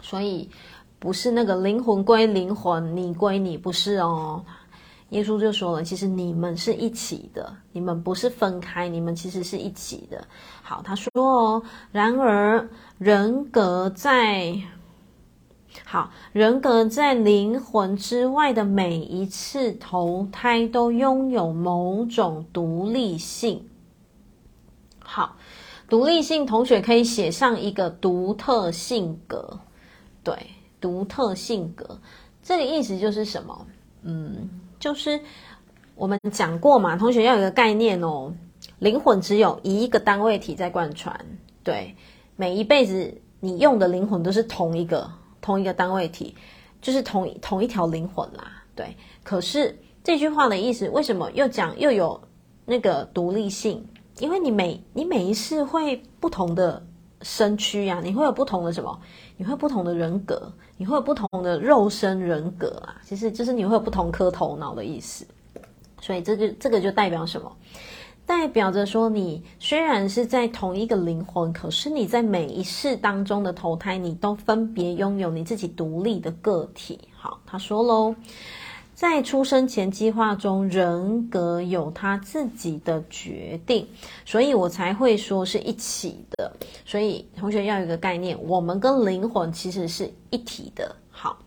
[0.01, 0.49] 所以
[0.99, 4.43] 不是那个灵魂归灵魂，你归你，不是哦。
[5.09, 10.27] 耶稣就说了，其实你们是一起的，你们不是分开，你们其实是一起的。
[10.61, 14.55] 好，他说哦，然而人格在。
[15.85, 23.63] 好，人格在灵魂之外的每一次投胎都拥有某种独立性。
[24.99, 25.37] 好，
[25.87, 29.59] 独立性，同学可以写上一个独特性格。
[30.23, 30.35] 对，
[30.81, 31.99] 独特性格，
[32.41, 33.67] 这个意思就是什么？
[34.01, 35.19] 嗯，就是
[35.95, 38.33] 我们讲过嘛，同学要有一个概念哦。
[38.79, 41.19] 灵魂只有一个单位体在贯穿，
[41.63, 41.95] 对，
[42.35, 45.09] 每一辈子你用的灵魂都是同一个。
[45.39, 46.35] 同一个单位体，
[46.81, 48.97] 就是同同一条灵魂啦，对。
[49.23, 52.19] 可是这句话的意思，为什么又讲又有
[52.65, 53.87] 那个独立性？
[54.19, 56.85] 因为你每你每一次会不同的
[57.21, 58.99] 身躯呀、你会有不同的什么？
[59.37, 62.95] 你会有不同的人格，你会有不同的肉身人格啊。
[63.03, 65.25] 其实就是你会有不同颗头脑的意思。
[65.99, 67.51] 所以这就这个就代表什么？
[68.25, 76.99] 代表着说，你虽然是在同一个灵魂，可是你在每一世当中的投胎，你都分别拥有你自己独立的个体。
[77.15, 78.13] 好，他说喽，
[78.97, 83.87] 在出生前计划中，人格有他自己的决定，
[84.25, 86.51] 所以我才会说是一起的。
[86.83, 90.95] 所以同学要有一个概念，我们跟灵魂其实是一体的。
[91.11, 91.37] 好，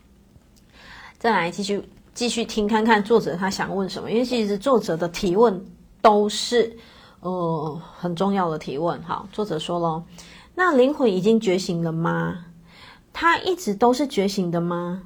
[1.18, 1.82] 再来继续
[2.14, 5.60] 继续听看看作者他想问什么，因为其实作者的提问
[6.00, 6.78] 都是
[7.18, 9.02] 呃很重要的提问。
[9.02, 10.04] 好，作者说咯，
[10.54, 12.44] 那灵魂已经觉醒了吗？
[13.12, 15.02] 他一直都是觉醒的吗？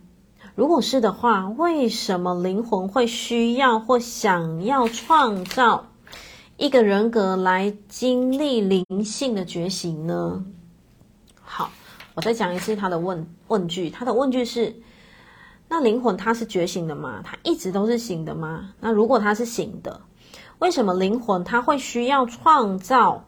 [0.54, 5.86] 如果是的话，为什么灵魂会需要或想要创造
[6.56, 10.44] 一个人格来经历灵性的觉醒呢？
[11.42, 11.72] 好，
[12.14, 13.90] 我再讲一次他的问问句。
[13.90, 14.76] 他的问句是：
[15.68, 17.20] 那灵魂它是觉醒的吗？
[17.24, 18.74] 它一直都是醒的吗？
[18.78, 20.02] 那如果它是醒的，
[20.60, 23.24] 为什么灵魂它会需要创造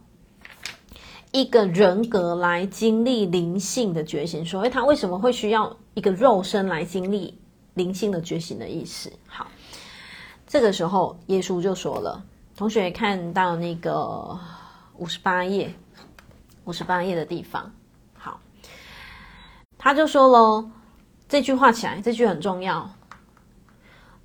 [1.33, 4.45] 一个人格来经历灵性的觉醒？
[4.45, 5.77] 所以，他为什么会需要？
[5.97, 7.39] 一个肉身来经历
[7.73, 9.11] 灵性的觉醒的意思。
[9.27, 9.47] 好，
[10.47, 12.23] 这个时候耶稣就说了
[12.55, 14.39] ：“同学看到那个
[14.99, 15.75] 五十八页，
[16.67, 17.73] 五十八页的地方，
[18.13, 18.39] 好，
[19.79, 20.71] 他就说喽，
[21.31, 22.91] 这句话起来，这句很重要。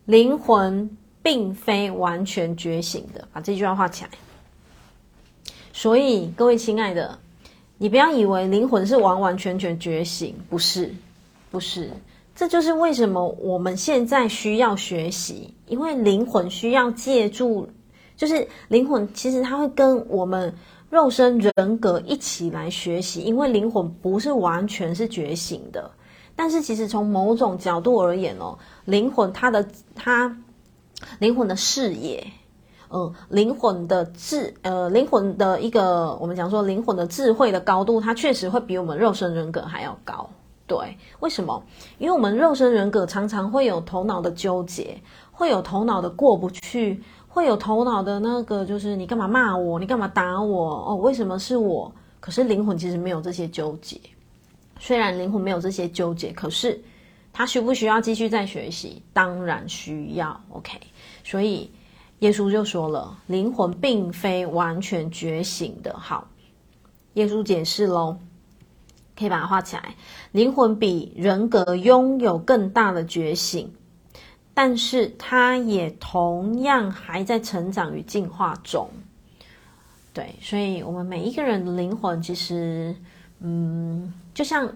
[0.04, 4.10] 灵魂并非完全觉醒的，把这句话画起来。
[5.72, 7.18] 所以各位亲爱的，
[7.78, 10.94] 你不要以为灵魂是完完全全觉醒，不是。”
[11.52, 11.92] 不是，
[12.34, 17.68] 这就是为什么我们现在需要学习，因为灵魂需要借助，
[18.16, 20.56] 就是灵魂其实它会跟我们
[20.90, 25.92] 肉身人格一起来学习，因为灵魂不是完全是觉醒的，
[26.34, 30.38] 但是其实从某种角度而言哦，灵魂它的它
[31.20, 32.26] 灵魂的视野，
[32.90, 40.30] 嗯，灵魂的智呃灵魂的一个我们讲说灵魂的智慧的高度，它确实会比我们肉身人格还要高。
[40.72, 41.62] 对，为什么？
[41.98, 44.98] 因为我们肉身人格常常会有头脑的纠结，
[45.30, 49.78] 会有头脑的过不去，会有头脑的那个，就是你干嘛骂我？
[49.78, 50.86] 你干嘛打我？
[50.88, 51.94] 哦，为什么是我？
[52.22, 54.00] 可是灵魂其实没有这些纠结。
[54.80, 56.82] 虽然灵魂没有这些纠结，可是
[57.34, 59.02] 他需不需要继续再学习？
[59.12, 60.40] 当然需要。
[60.52, 60.80] OK，
[61.26, 61.70] 所以
[62.20, 65.94] 耶稣就说了，灵魂并非完全觉醒的。
[66.00, 66.30] 好，
[67.16, 68.16] 耶稣解释喽。
[69.22, 69.96] 可以把它画起来。
[70.32, 73.72] 灵魂比人格拥有更大的觉醒，
[74.54, 78.90] 但是它也同样还在成长与进化中。
[80.12, 82.96] 对，所以我们每一个人的灵魂，其实，
[83.40, 84.70] 嗯，就像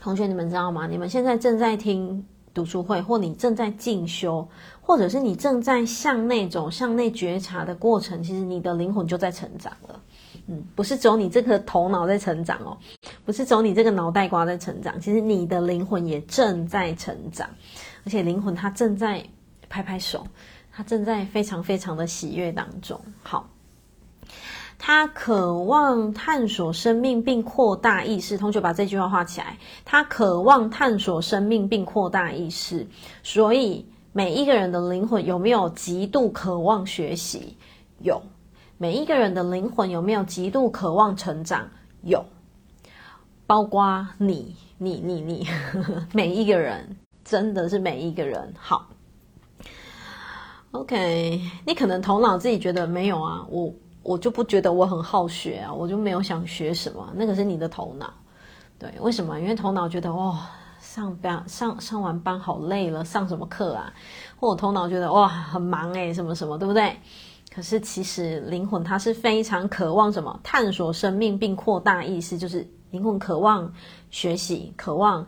[0.00, 0.86] 同学你们知道吗？
[0.86, 4.48] 你们现在正在听读书会，或你正在进修，
[4.80, 10.00] 或者是你正在向内走、向内觉察的过程，其实你的灵魂就在成长了。
[10.46, 12.76] 嗯，不是只有你这颗头脑在成长哦，
[13.24, 17.48] 不是只有你这个脑袋瓜在成长，其实你的灵魂也正在成长，
[18.04, 19.24] 而且灵魂它正在
[19.68, 20.26] 拍拍手，
[20.72, 23.00] 它正在非常非常的喜悦当中。
[23.22, 23.48] 好，
[24.78, 28.36] 他渴望探索生命并扩大意识。
[28.36, 32.84] 同学把这句话画起来，他渴望探索生命并扩大意识。
[33.22, 37.56] 所以每一个人的灵魂有没有极度渴望学习？
[38.00, 38.20] 有。
[38.82, 41.68] 每一个人的灵魂有没有极度渴望成长？
[42.02, 42.24] 有，
[43.46, 45.46] 包括你、你、你、你，
[46.12, 48.52] 每一个人，真的是每一个人。
[48.58, 48.88] 好
[50.72, 58.12] ，OK，你可能头脑自己觉得没有啊，我我就不觉得我很好学啊，我就没有想学什么，那个是你的头脑。
[58.80, 59.38] 对，为什么？
[59.38, 60.44] 因为头脑觉得哇，
[60.80, 63.94] 上班上上完班好累了，上什么课啊？
[64.40, 66.96] 或我头脑觉得哇，很忙诶，什么什么，对不对？
[67.54, 70.40] 可是，其实灵魂它是非常渴望什么？
[70.42, 73.70] 探索生命并扩大意识，就是灵魂渴望
[74.10, 75.26] 学习，渴望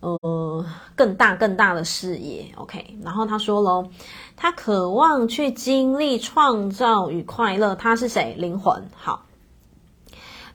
[0.00, 2.52] 呃更大更大的视野。
[2.56, 3.88] OK，然后他说喽，
[4.36, 7.76] 他渴望去经历创造与快乐。
[7.76, 8.34] 他是谁？
[8.36, 8.84] 灵魂。
[8.96, 9.24] 好，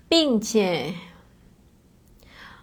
[0.09, 0.93] 并且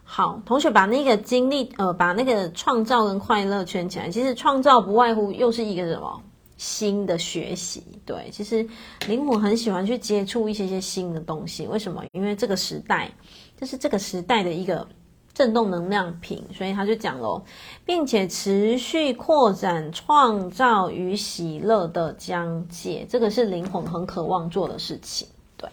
[0.05, 4.11] 好，同学把那个经历呃，把那个创造跟快乐圈起来。
[4.11, 6.21] 其实创造不外乎又是一个什么？
[6.57, 8.67] 新的学习，对，其实
[9.09, 11.67] 灵魂很喜欢去接触一些些新的东西。
[11.67, 12.03] 为什么？
[12.13, 13.11] 因为这个时代，
[13.59, 14.87] 这是这个时代的一个
[15.35, 17.45] 震动能量品，所以他就讲喽，
[17.85, 25.29] 并且持续扩展创造与喜乐的疆界，这个是灵魂很渴望做的事情。
[25.59, 25.69] 对，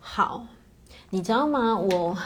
[0.00, 0.46] 好，
[1.10, 1.76] 你知道吗？
[1.78, 2.16] 我。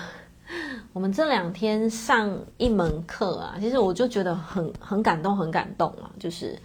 [0.93, 6.11] 我们这两天上一门课啊，其实我就觉得很很感动，很感动啊。
[6.19, 6.59] 就是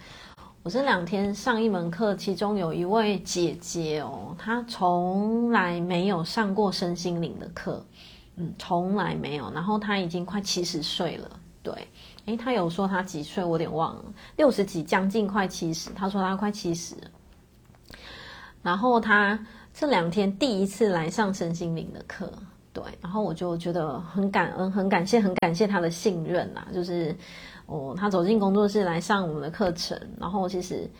[0.62, 7.84] 我这两天上一门课，其中有一位姐姐哦，她从来没有上过身心灵的课，
[8.36, 9.50] 嗯，从来没有。
[9.52, 11.30] 然后她已经快七十岁了，
[11.62, 11.72] 对，
[12.24, 14.04] 诶，她有说她几岁，我有点忘了，
[14.36, 15.90] 六十几，将近快七十。
[15.90, 16.94] 她说她快七十，
[18.62, 19.38] 然后她
[19.74, 22.32] 这两天第一次来上身心灵的课。
[22.74, 26.66] 对，然后我就觉得很感恩，很感谢，很感谢他的信任、啊。
[26.74, 27.16] 就是
[27.66, 30.90] 哦，他走进工作室来上我们的课程，然后其实，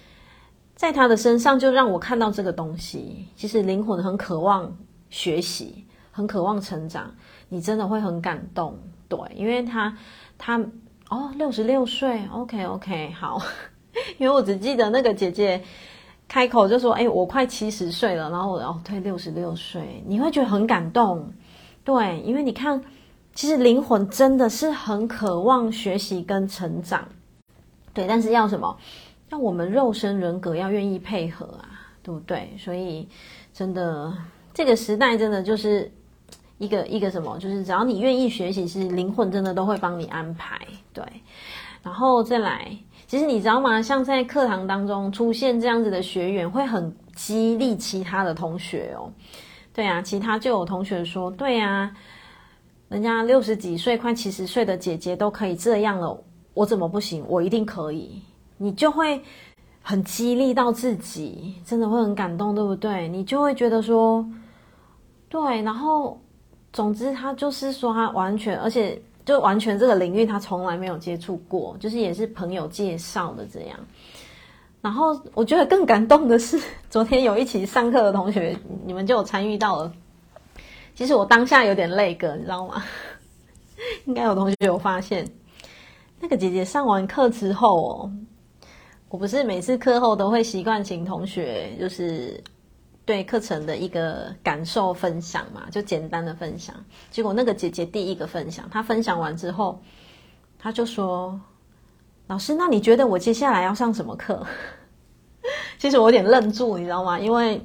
[0.77, 3.27] 在他的身上就让我看到这个东西。
[3.35, 4.73] 其实灵魂很渴望
[5.11, 7.13] 学习，很渴望成长，
[7.49, 8.79] 你真的会很感动。
[9.09, 9.99] 对，因为他
[10.39, 10.59] 他
[11.11, 13.43] 哦，六十六岁，OK OK，好，
[14.17, 15.61] 因为我只记得那个姐姐。
[16.27, 21.31] 开口就说：“哎、我快七十岁了。”然后我哦，对，六十六岁，你会觉得很感动，
[21.85, 22.83] 对，因为你看，
[23.35, 27.07] 其实灵魂真的是很渴望学习跟成长，
[27.93, 28.77] 对，但是要什么？
[29.31, 31.69] 要我们肉身人格要愿意配合啊，
[32.03, 32.51] 对不对？
[32.59, 33.09] 所以
[33.53, 34.13] 真的，
[34.53, 35.91] 这个时代真的就是
[36.59, 37.39] 一个一个什么？
[37.39, 40.59] 就是只要你愿意学习，是灵魂真的都会帮你安排，
[40.93, 41.05] 对，
[41.83, 42.77] 然后再来。
[43.07, 43.83] 其实你知道吗？
[43.83, 49.13] 像在课堂当中出现这样子的学员，会很激励其他的同学哦。
[49.75, 51.95] 对啊，其他就有同学说：“对啊，
[52.89, 56.17] 人家六十几岁、快七十岁的姐姐都可以这样了，
[56.55, 57.25] 我怎么不行？
[57.29, 58.23] 我一定可以。”
[58.57, 59.21] 你就会
[59.83, 63.09] 很激励到自己，真的会很感动，对不对？
[63.09, 64.25] 你就会觉得说
[65.29, 66.19] ：“对。”然后，
[66.73, 69.03] 总之，他就是说他完全，而且。
[69.27, 73.81] 就完全这个领域他从来没有接触过，就是也是朋友介绍的这样。
[74.85, 76.61] 然后我觉得更感动的是，
[76.91, 78.55] 昨天有一起上课的同学，
[78.85, 79.91] 你们就有参与到了。
[80.95, 82.85] 其实我当下有点累个，你知道吗？
[84.05, 85.27] 应该有同学有发现，
[86.21, 88.13] 那个姐姐上完课之后哦，
[89.09, 92.45] 我不是每次课后都会习惯请同学就是。
[93.07, 96.75] 对课程的一个感受分享嘛，就简单的分享。
[97.11, 99.79] 结果那个姐姐第一个分享，她分享完之后，
[100.59, 101.39] 她就说
[102.27, 104.45] ：“老师，那你觉得我接下来要上什么课？”
[105.79, 107.19] 其实我有点愣住，你知道吗？
[107.19, 107.61] 因为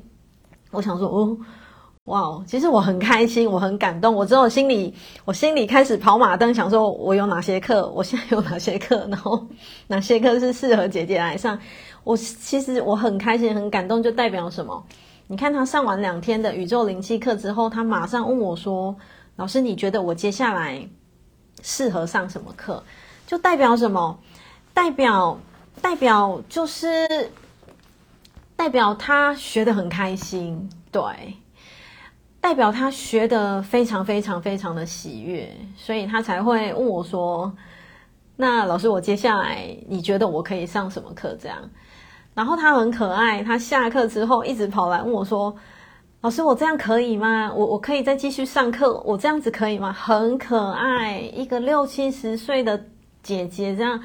[0.72, 1.38] 我想说，哦，
[2.06, 4.14] 哇，其实我很开心，我很感动。
[4.14, 4.94] 我之后心里，
[5.24, 9.48] 我心里开始跑马灯，想说我有哪些课，我现在有哪些课， 然后
[9.88, 11.58] 哪些课是适合姐姐来上。
[12.04, 14.84] 我其实我很开心，很感动，就代表什么？
[15.28, 18.96] 你看他上完两天的宇宙灵气课之后，他马上问我说
[19.38, 20.86] ：“老师，你觉得我接下来
[21.62, 22.84] 适合上什么课？”
[23.28, 24.20] 就代表什么？
[24.80, 25.38] 代表
[25.82, 26.88] 代表就是
[28.56, 31.04] 代表他学得很开心，对，
[32.40, 37.54] 代表他学得非常非常非常的喜悦，所以他才会问我说
[38.38, 41.58] ：“那老师，我接下来你觉得我可以上什么课？”这样。
[42.34, 45.54] 然后他很可爱，他下课之后一直跑来问我说
[46.22, 47.52] ：“老师，我这样可以吗？
[47.54, 48.98] 我我可以再继续上课？
[49.06, 52.86] 我这样子可以吗？”很可爱，一个六七十岁的
[53.22, 54.02] 姐姐这样。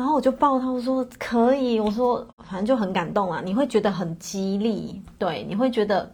[0.00, 6.10] 然后我就抱他，我说：“可以。”我说：“反正就很感动啊，你会觉得很激励，对，你会觉得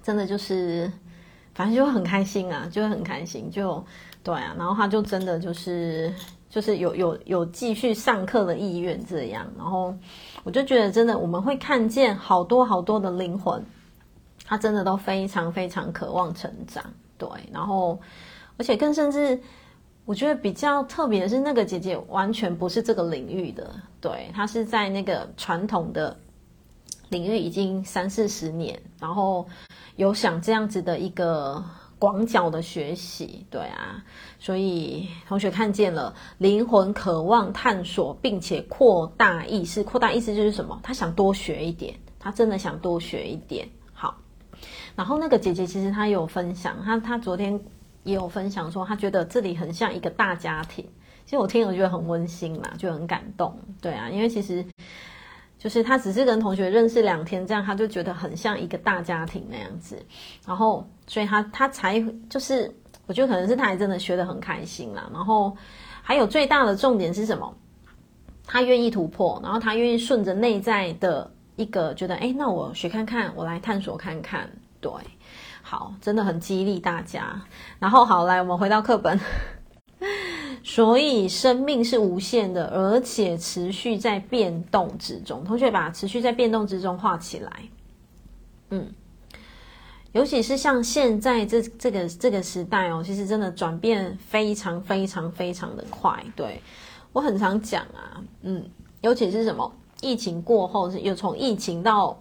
[0.00, 0.88] 真的就是，
[1.52, 3.84] 反正就很开心啊，就会很开心，就
[4.22, 6.14] 对啊。”然后他就真的就是。
[6.48, 9.92] 就是有有有继续上课的意愿，这样，然后
[10.42, 13.62] 我就觉得真的，我们会看见好多好多的灵魂，
[14.46, 16.82] 他真的都非常非常渴望成长，
[17.18, 17.98] 对，然后
[18.56, 19.38] 而且更甚至，
[20.06, 26.16] 我觉得比较特别的是，那个姐姐完全不是这个领域的，对，她是在那个传统的
[27.10, 29.46] 领域已经三四十年，然后
[29.96, 31.62] 有想这样子的一个。
[31.98, 34.04] 广角的学习，对啊，
[34.38, 39.82] 所以同学看见了灵魂渴望探索，并且扩大意识。
[39.82, 40.78] 扩大意识就是什么？
[40.82, 43.66] 他想多学一点，他真的想多学一点。
[43.94, 44.14] 好，
[44.94, 47.58] 然后那个姐姐其实她有分享，她她昨天
[48.06, 50.82] 也有分享说，他觉得这里很像一个大家庭。
[51.26, 53.54] 其实我听了觉得很温馨嘛，就很感动。
[53.82, 54.64] 对啊，因为其实。
[55.58, 59.98] 就是他只是跟同学认识两天，这样他就觉得很像一个大家庭那样子，
[60.46, 61.98] 然后所以他他才
[62.28, 62.72] 就是，
[63.06, 65.10] 我觉得可能是他还真的学得很开心啦。
[65.12, 65.56] 然后
[66.02, 67.52] 还有最大的重点是什么？
[68.44, 74.48] 他愿意突破，然后他愿意顺着内在的一个觉得，哎，那我学看看，我来探索看看。
[74.78, 74.92] 对，
[75.68, 77.42] 好，真的很激励大家。
[77.80, 79.18] 然后好，来我们回到课本。
[80.62, 85.42] 所以生命是无限的，而且持续在变动之中。
[85.42, 87.50] 同学把持续在变动之中画起来。
[88.70, 88.88] 嗯，
[90.12, 96.24] 尤其是像现在这这个这个时代哦，其实真的转变非常非常非常的快。
[96.36, 96.62] 对，
[97.12, 98.64] 我很常讲啊，嗯，
[99.00, 102.16] 尤其是什么疫情过后，是又从疫情到。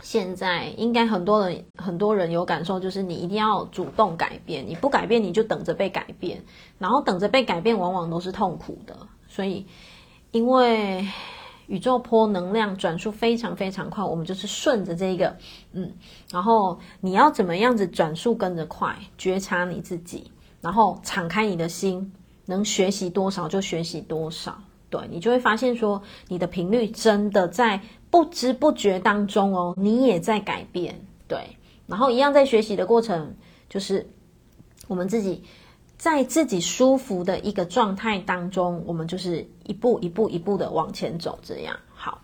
[0.00, 6.42] 现在应该很多人很多人有感受，就是你一定要主动改变，你不改变你就等着被改变，
[6.78, 8.96] 然后等着被改变往往都是痛苦的。
[9.28, 9.66] 所以，
[10.30, 11.06] 因为
[11.66, 15.36] 宇宙波能量转速非常非常快，我们就是顺着这一个，
[15.72, 15.92] 嗯，
[16.30, 20.30] 然后你要怎么样子转速跟着快，觉察你自己，
[20.60, 22.10] 然后敞开你的心，
[22.46, 27.78] 能学习多少就学习多少，对，你就会发现说，你的频率真的在
[28.10, 31.56] 不知不觉当中哦，你也在改变，对，
[31.86, 33.34] 然后一样在学习的过程，
[33.68, 34.08] 就是
[34.86, 35.44] 我们自己。
[35.98, 42.22] 在自己舒服的一个状态当中，我们就是一步一步一步的往前走，这样好。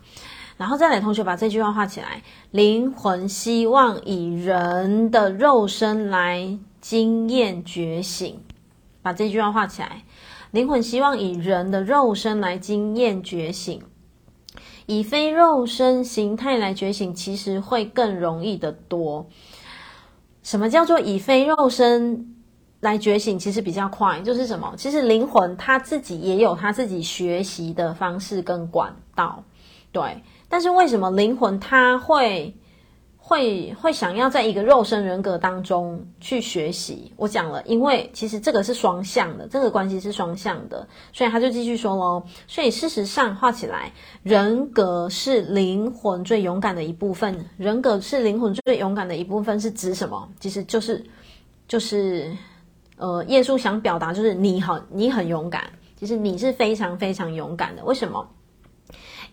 [0.56, 2.22] 然后再来，同学把这句话画起来：
[2.52, 8.40] 灵魂希望以人的肉身来经验觉醒。
[9.02, 10.04] 把这句话画起来：
[10.52, 13.82] 灵魂希望以人的肉身来经验觉醒，
[14.86, 19.26] 以非肉身形态来觉醒，其实会更容易得多。
[20.42, 22.30] 什么叫做以非肉身？
[22.80, 24.74] 来觉醒其实比较快，就是什么？
[24.76, 29.42] 其实灵魂它自己也有它自己学习的方式跟管道，
[29.90, 30.22] 对。
[30.50, 32.54] 但是为什么灵魂它会
[33.26, 37.10] 会会想要在一个肉身人格当中去学习？
[37.16, 42.22] 我讲了，因为其实这个是双向的，这个关系是双向的，所以他就继续说喽。
[42.46, 43.90] 所以事实上画起来，
[44.22, 47.46] 人格是灵魂最勇敢的一部分。
[47.56, 50.28] 人格是灵魂最勇敢的一部分是指什么？
[50.38, 51.02] 其实就是
[51.66, 52.30] 就是。
[52.96, 55.64] 呃，耶稣想表达就是你好你很勇敢，
[55.98, 57.84] 其实你是非常非常勇敢的。
[57.84, 58.24] 为什么？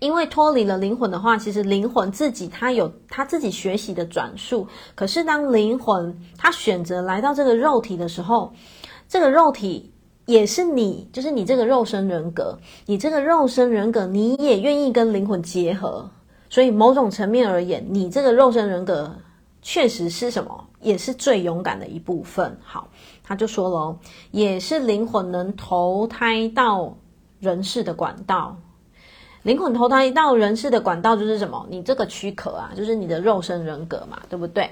[0.02, 4.68] 因为脱离了灵魂的话，其实灵魂自己它有它自己学习的转述。
[4.96, 8.52] 可是当灵魂它选择来到这个肉体的时候，
[9.08, 9.94] 这个肉体
[10.26, 16.10] 也是你，就是你这个肉身人格，你这个肉身人格，你也愿意跟灵魂结合。
[16.50, 19.16] 所以某种层面而言，你这个肉身人格
[19.62, 20.68] 确实是什么？
[20.82, 22.58] 也是最勇敢的一部分。
[22.64, 22.90] 好。
[23.24, 23.98] 他就说了，
[24.32, 26.98] 也是灵魂能投胎到
[27.40, 28.58] 人世的管道。
[29.44, 31.66] 灵魂投胎到人世的管道就是什么？
[31.70, 34.70] 你这个躯壳啊，就是你的肉身人格嘛，对不对？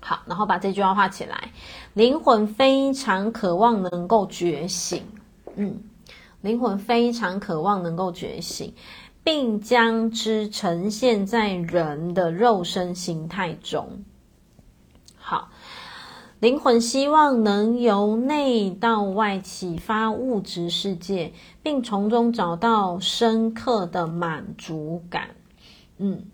[0.00, 1.50] 好，然后把这句话画起来。
[1.94, 5.02] 灵魂非常渴望能够觉醒，
[5.56, 5.78] 嗯，
[6.40, 8.72] 灵魂非常渴望能够觉醒，
[9.24, 14.04] 并将之呈现在人的肉身形态中。
[16.40, 25.28] 灵魂希望能由内到外启发物质世界，并从中找到深刻的满足感。
[25.98, 26.24] 嗯，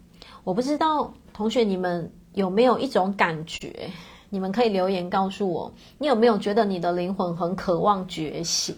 [0.45, 3.91] 我不知道同学你们有没有一种感觉？
[4.31, 8.77] 你们可以留言告诉我，你有没有觉得你的灵魂很渴望觉醒？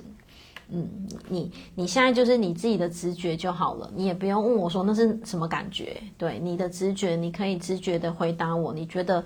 [0.70, 0.88] 嗯，
[1.28, 5.94] 你你现在就是你自己的直觉就好了，你也不用问我说那是什么感觉。
[6.16, 9.22] 对，你的直觉，你可以直觉的回答我，你觉得。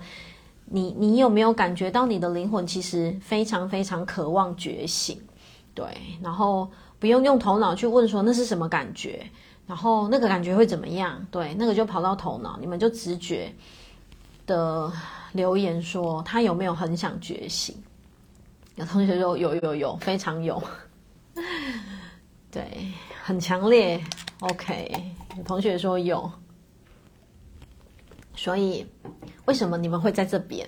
[0.65, 5.19] 你你有没有感觉到你的灵魂其实非常非常渴望觉醒？
[5.75, 5.85] 对，
[6.21, 9.25] 然后不用用头脑去问说那是什么感觉，
[9.67, 11.25] 然后那个感觉会怎么样？
[11.29, 13.53] 对，那个就跑到头脑，你们就直觉
[14.45, 14.91] 的
[15.33, 17.75] 留言说他有没有很想觉醒？
[18.75, 20.61] 有同学说有有有，非常有，
[22.49, 22.91] 对，
[23.23, 24.03] 很强烈。
[24.39, 24.91] OK，
[25.37, 26.31] 有同学说有。
[28.35, 28.85] 所以，
[29.45, 30.67] 为什么你们会在这边？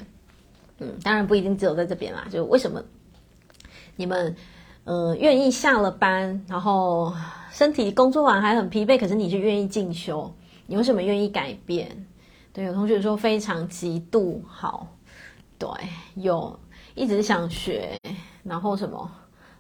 [0.79, 2.27] 嗯，当然不一定只有在这边啦。
[2.29, 2.83] 就为什么
[3.95, 4.35] 你们，
[4.83, 7.13] 呃，愿意下了班，然后
[7.51, 10.33] 身体工作完还很疲惫，可是你却愿意进修？
[10.67, 12.05] 你为什么愿意改变？
[12.51, 14.87] 对，有同学说非常极度好，
[15.57, 15.67] 对，
[16.15, 16.57] 有
[16.93, 17.97] 一直想学，
[18.43, 19.11] 然后什么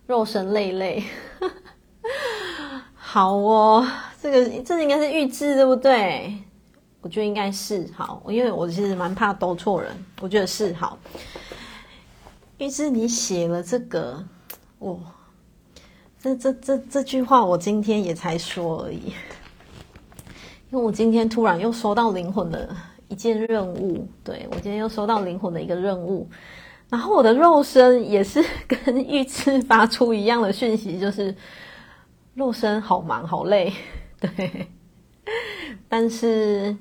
[0.07, 1.03] 肉身累累，
[2.95, 3.85] 好哦，
[4.21, 6.37] 这个这应该是预知，对不对？
[7.05, 9.91] 我觉得应该是好，因为我其实蛮怕兜错人。
[10.21, 10.97] 我觉得是好，
[12.57, 14.25] 于是你写了这个，
[14.79, 14.99] 哦，
[16.19, 19.13] 这这这这句话我今天也才说而已，
[20.71, 22.75] 因为我今天突然又收到灵魂的
[23.07, 26.27] 一件任务，对，我今天又收到灵魂的一个任务，
[26.89, 31.35] 然后我的肉身也是跟预知发出一样的讯息，就是
[32.33, 33.71] 肉身好忙好累，
[34.19, 34.69] 对，
[35.87, 36.75] 但是。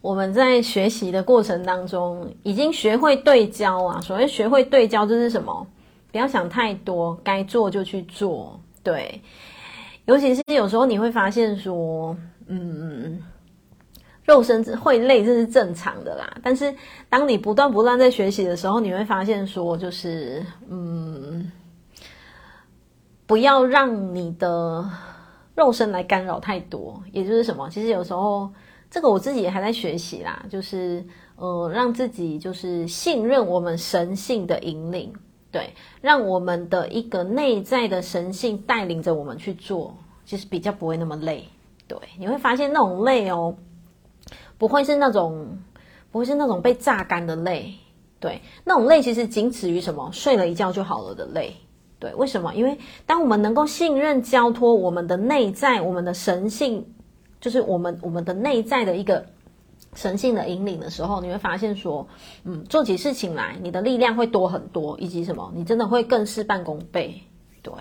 [0.00, 4.00] 我们在学习的过程当中，已经学会对焦啊。
[4.00, 5.66] 所谓学会对焦，就是什么？
[6.10, 8.58] 不要想太多，该做就去做。
[8.82, 9.20] 对，
[10.06, 13.22] 尤其是有时候你会发现说，嗯，
[14.24, 16.34] 肉身会累，这是正常的啦。
[16.42, 16.74] 但是
[17.10, 21.52] 当你不断不断在学习的时候，你会发现说，就是嗯，
[23.26, 24.88] 不要让你的
[25.54, 27.02] 肉身来干扰太多。
[27.12, 27.68] 也就是什么？
[27.68, 28.50] 其实有时候。
[28.90, 31.04] 这个我自己也还在学习啦，就是
[31.36, 35.12] 呃，让自己就是信任我们神性的引领，
[35.52, 41.44] 对，让我们的一个内在的神性带领着我们去做，其实比较不会那么累，
[41.86, 43.54] 对，你会发现那种累哦，
[44.58, 45.58] 不会是那种，
[46.10, 47.74] 不会是那种被榨干的累。
[48.18, 50.10] 对，那种累其实仅止于什么？
[50.12, 51.56] 睡了一觉就好了的累。
[51.98, 52.54] 对，为什么？
[52.54, 52.76] 因为
[53.06, 56.92] 当我们能够信任、交托我们的内在、我们的神性，
[57.40, 59.26] 就是我们我们的内在的一个
[59.94, 62.06] 神性的引领的时候，你会发现说，
[62.44, 65.50] 嗯，做起事情来，你的力量会多很多，以及什么？
[65.54, 67.22] 你真的会更事半功倍。
[67.62, 67.72] 对，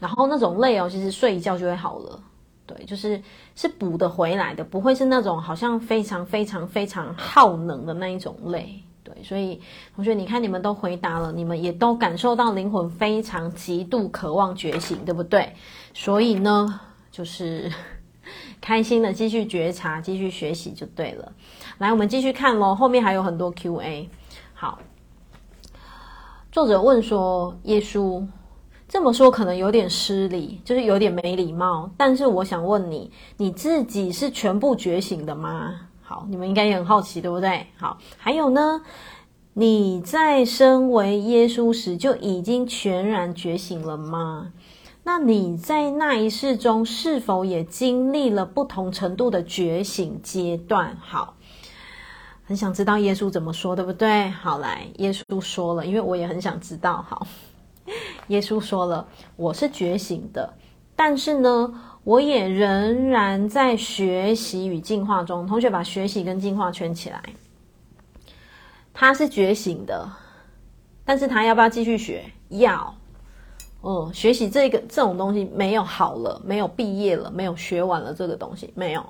[0.00, 2.20] 然后那种累哦，其实睡一觉就会好了。
[2.64, 3.20] 对，就是
[3.54, 8.82] 是补得回来的，不会是那种好像非常非常非常耗能的那一种累。
[9.04, 9.60] 对，所以
[9.94, 15.52] 同学，你看你们都回答了，你们也都感受到灵魂非常极度渴望觉醒，对不对？
[15.92, 16.80] 所以呢，
[17.10, 17.70] 就是
[18.62, 21.32] 开心的继续觉察，继续学习就对了。
[21.78, 24.08] 来，我们继续看咯，后面还有很多 Q&A。
[24.54, 24.78] 好，
[26.52, 28.24] 作者问说：耶稣
[28.88, 31.90] 这么说可能有点失礼，就是有点没礼貌。
[31.96, 35.88] 但是我想问你，你自己是全部觉醒的吗？
[36.00, 37.66] 好，你们应该也很好奇，对不对？
[37.76, 38.82] 好，还有呢，
[39.54, 44.52] 你在身为耶稣时就已经全然觉醒了吗？
[45.04, 50.96] 那你在那一世中是否也经历了不同程度的觉醒阶段？
[51.00, 51.34] 好，
[52.44, 54.30] 很想知道耶稣怎么说，对不对？
[54.30, 57.02] 好，来，耶稣说了，因为我也很想知道。
[57.02, 57.26] 好，
[58.28, 60.54] 耶稣说了，我是觉醒的，
[60.94, 61.74] 但是呢，
[62.04, 65.44] 我也仍然在学习与进化中。
[65.48, 67.20] 同学把学习跟进化圈起来。
[68.94, 70.08] 他是觉醒的，
[71.04, 72.24] 但是他要不要继续学？
[72.50, 72.94] 要。
[73.82, 79.04] 嗯，学习这个这种东西没有好了，没有毕业了，没有学完了这个东西没有。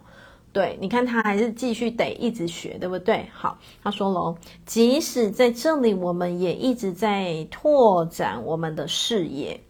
[0.53, 3.27] 对，你看他还是继续得一直学，对不对？
[3.33, 9.61] 好，他说喽，即使在这里，我们也一直在拓展我们的视野。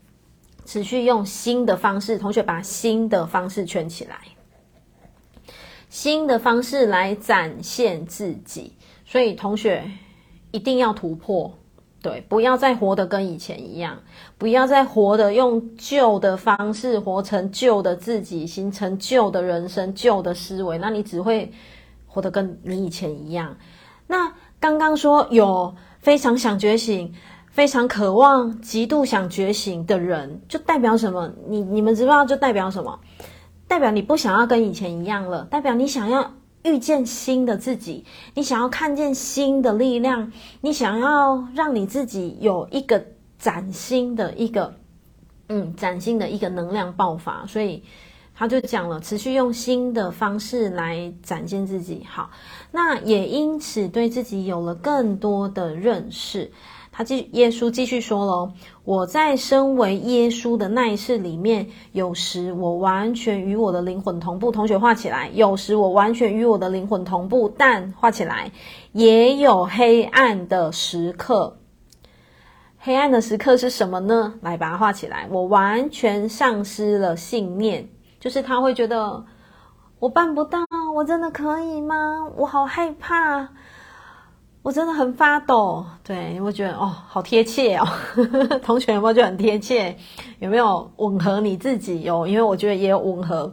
[0.64, 4.18] 持续用新的方式，同学把新的方式圈起来，
[5.88, 8.72] 新的方式来展现自己。
[9.04, 9.90] 所以同学
[10.52, 11.52] 一定要突破，
[12.02, 13.98] 对，不要再活得跟以前一样，
[14.36, 21.52] 不要再活得用旧的方式，活成旧的自己，形成旧的人生、旧的思维，那你只会
[22.06, 23.56] 活得跟你以前一样。
[24.08, 27.14] 那刚刚说有非常想觉醒。
[27.52, 31.30] 非常渴望、极度想觉醒的人，就代表什么？
[31.46, 32.24] 你你们知不知道？
[32.24, 32.98] 就代表什么？
[33.68, 36.32] 代表你不想要跟以前一样了，代表你想要
[36.62, 38.04] 遇见新的自己，
[38.34, 43.04] 你想要看见新的力量，你想要让你自己有一个
[43.38, 44.76] 崭新的一个，
[45.48, 47.44] 嗯，崭新的一个能量爆发。
[47.46, 47.82] 所以
[48.34, 52.06] 他就讲了，持续用新的方式来展现自己。
[52.08, 52.30] 好，
[52.70, 56.52] 那也因此对自己有了更多的认识。
[56.94, 58.52] 他继耶稣继续说了
[58.84, 64.52] ：“我在身为耶稣的那一世里面，有时我完全与我的灵魂同步。
[64.52, 65.30] 同学画起来。
[65.32, 68.52] 有时我完全与我的灵魂同步，但画起来
[68.92, 71.56] 也有黑暗的时刻。
[72.78, 74.34] 黑暗的时刻是什么呢？
[74.42, 75.26] 来把它画起来。
[75.30, 77.88] 我完全丧失了信念，
[78.20, 79.24] 就是他会觉得
[79.98, 80.58] 我办不到，
[80.94, 81.96] 我真的可以吗？
[82.36, 83.48] 我好害怕。”
[84.62, 87.84] 我真的很发抖，对，我觉得哦，好贴切哦，
[88.62, 89.96] 同学有没有觉得很贴切？
[90.38, 92.02] 有没有吻合你自己？
[92.02, 93.52] 有，因为我觉得也有吻合，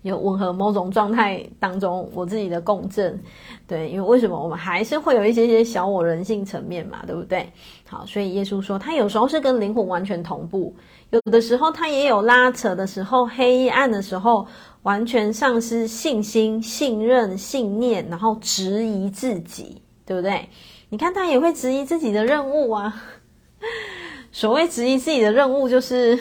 [0.00, 3.22] 有吻合某种状态当中我自己的共振，
[3.66, 7.52] 对，因为为什么我们还是会有一些些小我人性层面嘛，对不对？
[7.86, 10.74] 好，所以耶稣说，他有时候是跟灵魂完全同步，
[11.10, 14.46] 有的时候他也有拉扯的时候，黑暗的时候，
[14.84, 19.82] 完全丧失信心、信任、信念，然后质疑自己。
[20.08, 20.48] 对不对？
[20.88, 23.02] 你看他也会质疑自己的任务啊。
[24.32, 26.18] 所谓质疑自己的任务，就是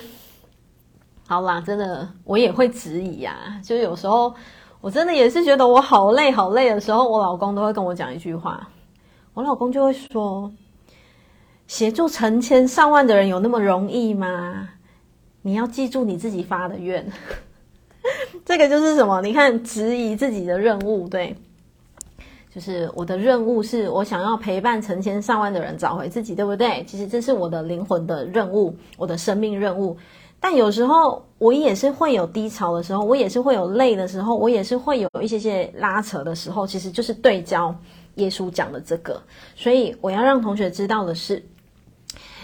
[1.25, 3.61] 好啦，真的我也会质疑呀、啊。
[3.63, 4.35] 就有时候
[4.81, 8.69] 我真的也是觉得我好累好累的时候，我老公都会跟我讲一句话。
[9.33, 10.51] 我老公就会说
[11.65, 14.67] ：“协助成千上万的人有那么容易吗？
[15.43, 17.09] 你要记住你自己发的愿。
[18.43, 19.21] ”这个就是什么？
[19.21, 21.37] 你看质疑自己的任务，对。
[22.57, 26.83] 就是我的任务是我想要陪伴成千上万的人找回自己，对不对？
[26.87, 29.95] 其实这是我的灵魂的任务，我的生命任务。
[30.39, 36.65] 但有时候我也是会有低潮的时候，我也是会有累的时候，我也是会有一些些拉扯的时候。
[36.65, 37.75] 其实就是对焦
[38.15, 39.21] 耶稣讲的这个。
[39.55, 41.45] 所以我要让同学知道的是，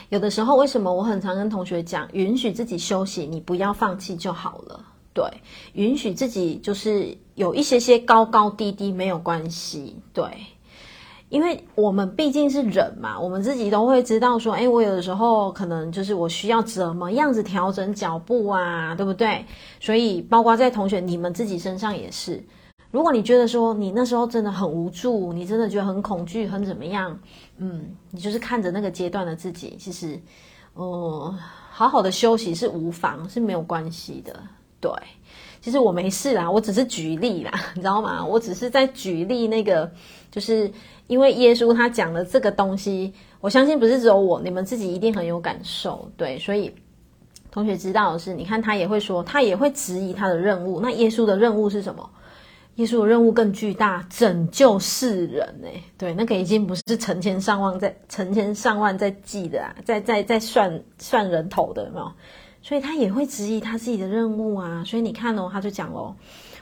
[0.10, 4.80] 有的时候为什么我很常跟同学讲，允许自己休息，你不要放弃就好了。
[5.14, 5.26] 对，
[5.74, 9.96] 允许自己就是有一些些高高低低没有关系。
[10.12, 10.26] 对，
[11.30, 19.46] 因为我们毕竟是人嘛，我们自己都会知道说，哎，我有的时候可能就是我需要怎么样子调整脚步啊，对不对？
[19.80, 22.44] 所以包括在同学你们自己身上也是。
[22.92, 27.20] 如果你觉得说你那时候真的很无助，你真的觉得很恐惧，很怎么样？
[27.58, 30.20] 嗯，你就是看着那个阶段的自己，其实，
[30.76, 31.36] 呃，
[31.72, 34.40] 好好的休息是无妨，是没有关系的。
[34.84, 34.92] 对，
[35.62, 38.26] 其实我没事啦，我只是举例啦， 你知道吗？
[38.26, 39.90] 我只是在举例那个，
[40.30, 40.70] 就是
[41.08, 46.12] 因为耶稣他讲的这个东西，我相信不是只有我，你们自己一定很有感受。
[46.18, 46.76] 对，所以
[47.50, 50.82] 同学知道的是，你看他也会说，他也会质疑他的任务。
[50.82, 52.10] 那耶稣的任务是什么？
[52.76, 55.70] 耶稣的任务更巨大，拯救世人呢？
[55.98, 62.12] 对，那个已经不是成千上万在成千上万在记的啊，在在在算算人头的，有没有？
[62.64, 64.84] 所以他也会质疑他自己的任务啊。
[64.84, 66.16] 所以你看哦，他就讲哦，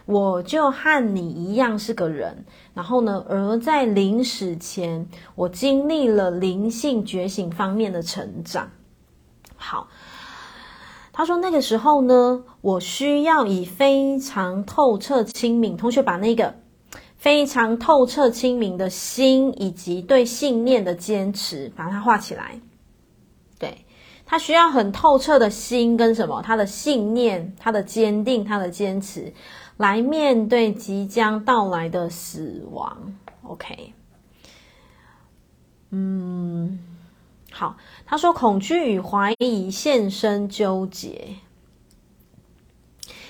[0.06, 2.44] 我就和你一样是个人，
[2.74, 8.70] 然后呢，而在临死前，我经历了灵性觉醒方面的成长。
[9.56, 9.88] 好。
[11.14, 15.76] 他说：“那个时候呢，我需要以非常透彻、清明。
[15.76, 16.56] 同学把那个
[17.18, 22.62] 非常透彻、清明的心，以及对信念的坚持，把它画起来。
[24.32, 26.42] 他需要很透彻的心跟什么？
[26.42, 29.34] 他的信念、他的坚定、他的坚持，
[29.76, 33.14] 来面对即将到来的死亡。
[33.44, 33.94] OK，
[35.90, 36.80] 嗯。”
[37.52, 37.76] 好，
[38.06, 41.36] 他说恐惧与怀疑现身纠结，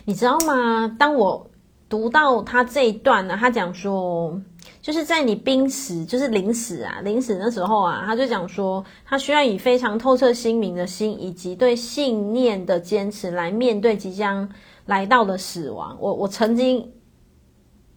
[0.05, 0.95] 你知道吗？
[0.99, 1.49] 当我
[1.89, 4.39] 读到他这一段呢，他讲说，
[4.81, 14.49] 就是在你濒死，就是临死啊，临死那时候啊，他就讲说，他需要以非常透彻心明的心，以及对信念的坚持来面对即将
[14.87, 15.95] 来到的死亡。
[15.99, 16.91] 我我曾经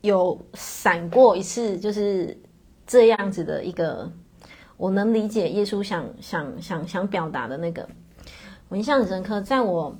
[0.02, 2.38] 有闪过一次，就是
[2.86, 4.10] 这样子的一个。
[4.76, 7.88] 我能理解耶稣想想想想表达的那个，
[8.68, 9.40] 我印象很深刻。
[9.40, 9.96] 在我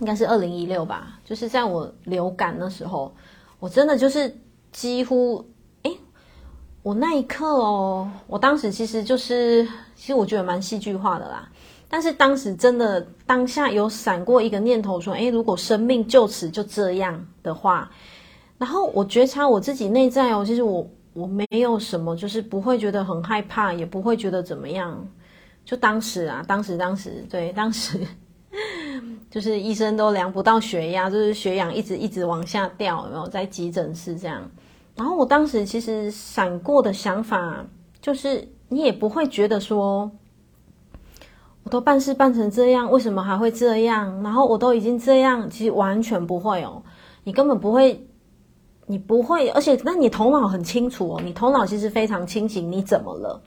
[0.00, 3.14] 应该是二零一六吧，就是在我流感的时候，
[3.60, 4.36] 我真的就是
[4.72, 5.48] 几乎，
[6.82, 9.64] 我那一刻哦，我当时其实就是，
[9.94, 11.48] 其实我觉得蛮戏剧化的啦。
[11.88, 17.90] 但是当时真的当下有闪过一个念头，说，诶，如果生命就此就这样的话，
[18.58, 20.88] 然后我觉察我自己内在哦，其实我。
[21.14, 25.06] 我没有什么，就是不会觉得很害怕，也不会觉得怎么样。
[25.62, 28.00] 就当时啊，当时，当时，对，当时，
[29.30, 34.50] 就是医生都量不到血压，就是血氧一直一直往下掉，有没有在急诊室这样？
[34.96, 37.64] 然后我当时其实闪过的想法，
[38.00, 40.10] 就是你也不会觉得说，
[41.64, 44.22] 我都办事办成这样，为什么还会这样？
[44.22, 46.82] 然后我都已经这样，其实完全不会哦，
[47.24, 48.06] 你根本不会。
[48.86, 53.40] 你不会，而且那你头脑很清楚哦，你头脑其实非常清醒，你怎么了？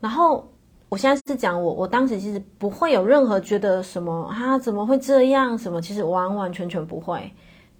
[0.00, 0.50] 然后
[0.88, 5.56] 我现在是讲我，我当时其实不会有任何觉得什么啊，怎么会这样？
[5.56, 7.30] 什么其实完完全全不会，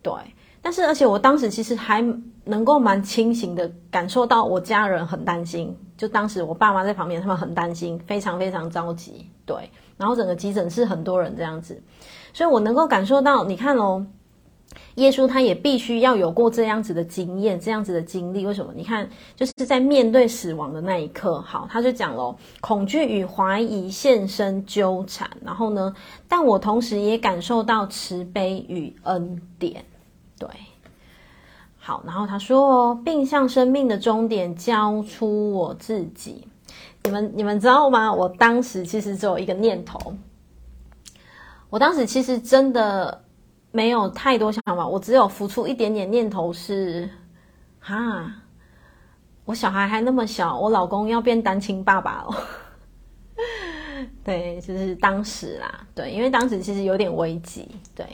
[0.02, 0.12] 对。
[0.60, 2.04] 但是而且我当时其实还
[2.44, 9.70] 能够蛮清醒的感受到我家人很担心，就当时我爸妈在旁边，他们很担心，非常非常着急，对。
[9.96, 11.82] 然后整个急诊室很多人这样子，
[12.32, 14.06] 所以我能够感受到，你看哦。
[14.96, 18.44] 耶稣他也必须要有过这样子的经验，这样子的经历。
[18.44, 18.72] 为什么？
[18.74, 25.30] 你看，就是在面对死亡的那一刻，好，他就讲了，恐惧与怀疑现身纠缠。
[25.42, 25.94] 然后呢，
[26.28, 29.84] 但我同时也感受到慈悲与恩典。
[30.38, 30.48] 对，
[31.78, 36.46] 好，然后他说哦，并向生命的终点交出我自己。
[37.04, 38.12] 你们你们知道吗？
[38.12, 40.14] 我当时其实只有一个念头，
[41.70, 43.24] 我当时其实真的。
[43.70, 47.08] 没有太多想法，我只有浮出一点点念头是，
[47.78, 48.32] 哈，
[49.44, 52.36] 我小孩还那么小，我老公要变单亲爸爸了。
[54.24, 58.06] 对，就是当时啦，对，因为当时其实有点危机，对。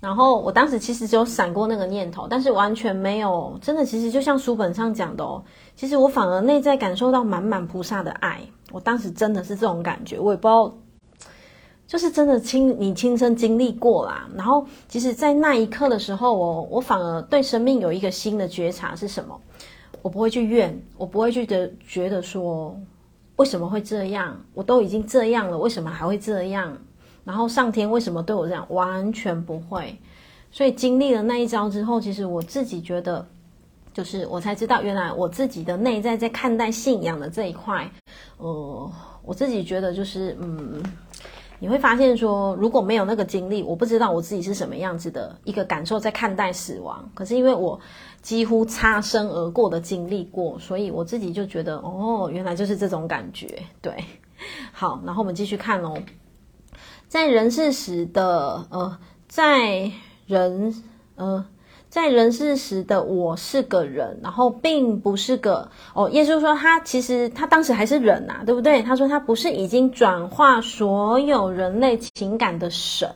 [0.00, 5.42] 然后我当时其实只有闪过那个念头，但是完全没有，真的，其实就像书本上讲的哦，
[5.74, 8.40] 其实我反而内在感受到满满菩萨的爱。
[8.70, 10.72] 我当时真的是这种感觉，我也不知道。
[11.86, 19.40] 就是真的亲你亲身经历过啦，然后其实，在那一刻的时候，我我反而对生命有一个新的觉察是什么？
[20.02, 22.78] 我不会去怨，我不会去的觉得说
[23.36, 24.38] 为什么会这样？
[24.52, 26.76] 我都已经这样了，为什么还会这样？
[27.28, 28.66] 然后上天为什么对我这样？
[28.70, 29.94] 完全不会。
[30.50, 33.28] 所以经历了那一招之后，其实我自己觉得，
[33.92, 37.86] 就是我才知道，原来我自己的内在在看待信仰的这一块，
[38.38, 38.90] 呃，
[39.22, 40.82] 我自己觉得就是嗯。
[41.60, 47.10] 你会发现说，如果没有那个经历，我不知道我自己是什么样子的一个感受在看待死亡。
[47.14, 47.80] 可是因为我
[48.22, 53.60] 几乎擦身而过的经历过，所以我自己就觉得，哦，原来就是这种感觉。
[53.82, 53.92] 对，
[54.70, 56.00] 好，然后我们继续看哦，
[57.08, 59.90] 在人世时的呃，在
[60.26, 60.74] 人
[61.16, 61.44] 呃。
[61.90, 66.06] 在人世时的我是个人，然后并不是个哦。
[66.10, 68.82] 耶稣说他其实他当时还是人呐，对不对？
[68.82, 73.10] 他说他不是已经转化所有人类情感的神，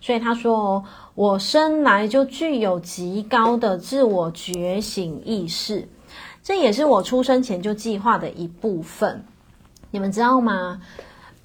[0.00, 0.82] 所以他说
[1.14, 5.86] 我生来就具有极高的自我觉醒意识，
[6.42, 9.22] 这也是我出生前就计划的一部分。
[9.90, 10.80] 你们知道吗？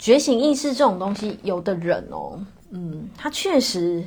[0.04, 2.38] 觉醒意识这种东西，有的人哦，
[2.72, 4.04] 嗯，他确实。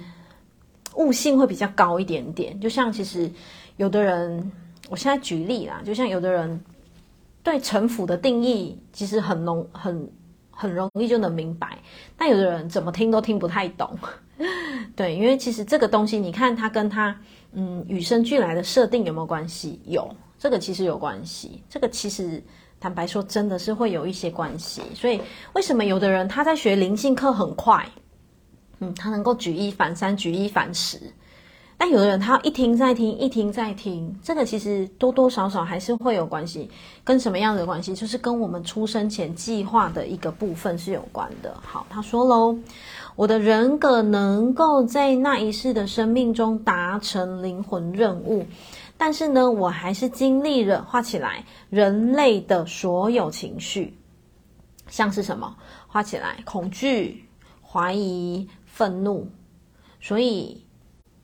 [0.97, 3.31] 悟性会比较高一点点，就像其实
[3.77, 4.51] 有的人，
[4.89, 6.59] 我现在举例啦，就像有的人
[7.43, 10.11] 对臣服的定义其实很浓很
[10.51, 11.79] 很容易就能明白，
[12.17, 13.95] 但有的人怎么听都听不太懂，
[14.97, 17.15] 对，因为其实这个东西，你看它跟它
[17.53, 19.79] 嗯与生俱来的设定有没有关系？
[19.85, 22.43] 有，这个其实有关系，这个其实
[22.79, 25.21] 坦白说真的是会有一些关系，所以
[25.55, 27.89] 为什么有的人他在学灵性课很快？
[28.81, 31.01] 嗯，他能够举一反三，举一反十，
[31.79, 36.71] 但有的人他一听再听，一听再听，这个其实多多少少还是会有关系，
[37.03, 37.95] 跟什么样的关系？
[37.95, 41.57] 就是跟我们出生前计划的一个部分是有关的。
[41.63, 42.59] 好，他说喽，
[43.15, 48.45] 我的人格能够在那一世的生命中达成灵魂任务，
[48.97, 53.97] 但是呢，我还是经历了画起来人类的所有情绪，
[54.89, 55.57] 像是什么？
[55.87, 57.25] 画起来恐惧、
[57.63, 58.49] 怀疑。
[58.77, 59.27] 愤怒，
[60.03, 60.63] 所以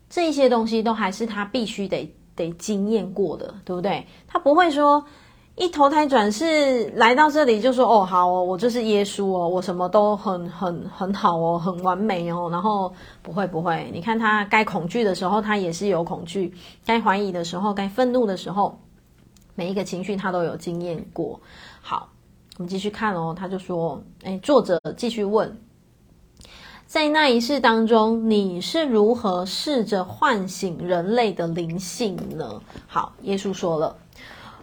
[0.08, 4.06] 这些东西都还是他必须得得经验过的，对不对？
[4.26, 5.04] 他不会说
[5.54, 12.48] 一投胎转世来到这里就说哦好哦，我就是耶稣哦，我什么都很很很好哦，很完美哦。
[12.50, 12.92] 然后
[13.22, 16.50] 不会不会，你看他该恐惧的时候，他也是有恐惧；
[16.86, 18.78] 该怀疑的时候，该愤怒的时候，
[19.54, 21.38] 每一个情绪他都有经验过。
[21.82, 22.08] 好，
[22.56, 23.34] 我们继续看哦。
[23.38, 25.54] 他就说，哎，作者继续问。
[26.86, 32.60] 在那一世当中，你是如何试着唤醒人类的灵性呢？
[32.86, 33.96] 好，耶稣说了，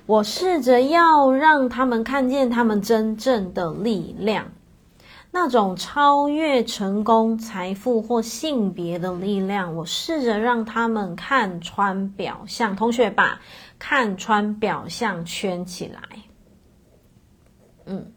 [0.10, 4.52] 我试着要让他们看见他们真正的力量，
[5.30, 9.76] 那种超越成功、财富或性别的力量。
[9.76, 12.76] 我试着让他们看穿表象。
[12.76, 13.40] 同学把
[13.78, 16.02] 看穿表象圈起来。
[17.86, 18.12] 嗯。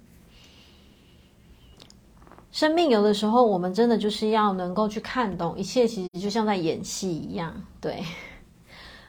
[2.52, 8.02] 生命有的时候，我们真的就是要能够去看懂一切，其实就像在演戏一样，对，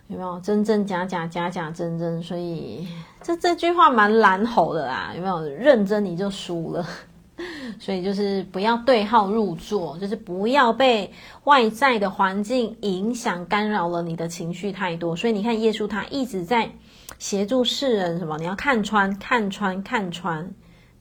[0.07, 2.21] 有没有真真假假，假假真真？
[2.21, 2.87] 所以
[3.23, 5.41] 这这句话蛮难吼的啦，有没有？
[5.41, 6.85] 认真你就输了，
[7.79, 11.11] 所以就是不要对号入座，就是不要被
[11.45, 15.15] 外在的环境影响干扰了你的情绪太多。
[15.15, 16.69] 所以你看，耶稣他一直在
[17.17, 18.37] 协助世人，什么？
[18.37, 20.53] 你要看穿，看穿，看穿。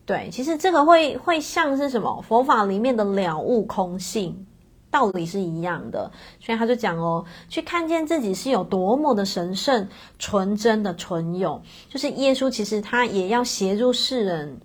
[0.07, 2.23] 对，其实这个会会像是什么？
[2.23, 4.47] 佛法里面的了悟空性
[4.93, 9.89] 道理是一样的，所以他就讲哦，去看见自己是有多么的神圣、
[10.19, 11.61] 纯真的存有。
[11.89, 14.61] 就是耶稣其实他也要协助世人，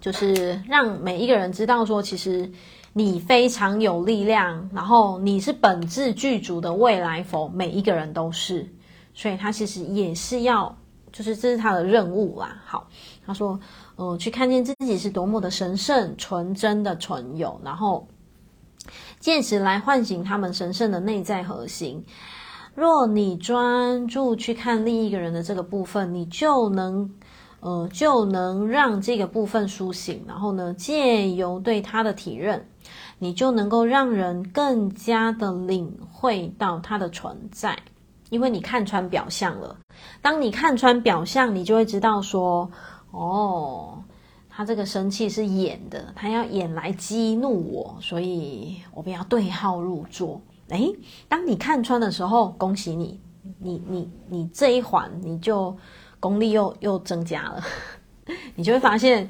[0.00, 2.50] 就是让每一个人知道说，其实
[2.92, 8.68] 你非常有力量，然后你是本质具足的未来佛，每一个人都是。
[9.14, 10.76] 所以他其实也是要，
[11.12, 12.60] 就是这是他的任务啦。
[12.66, 12.86] 好，
[13.24, 13.58] 他说。
[13.96, 18.04] 嗯，去看见自己是多么的神圣、纯真的存有，然后
[19.18, 22.04] 借此来唤醒他们神圣的内在核心。
[22.74, 27.10] 若你专注去看另一个人的这个部分，你就能，
[27.60, 30.24] 呃，就能让这个部分苏醒。
[30.26, 32.66] 然后呢，借由对他的体认，
[33.18, 37.78] 你就能够让人更加的领会到他的存在，
[38.30, 39.76] 因为你看穿表象了。
[40.20, 42.70] 当你看穿表象，你就会知道说。
[43.16, 44.02] 哦，
[44.56, 50.40] 他这个生气是演的，他要演来激怒我，所以我不要对号入座。
[50.68, 50.94] 诶，
[51.28, 53.20] 当你看穿的时候，恭喜你，
[53.58, 55.76] 你你你这一环你就
[56.20, 57.64] 功力又又增加了，
[58.54, 59.28] 你就会发现，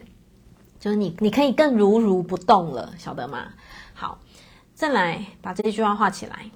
[0.78, 3.48] 就是你你可以更如如不动了，晓得吗？
[3.94, 4.18] 好，
[4.74, 6.50] 再来把这句话画起来，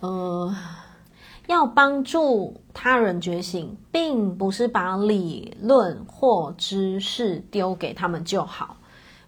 [0.00, 0.54] 呃。
[1.46, 8.76] 要帮助他人觉醒，并不是把理论或知识丢给他们就好，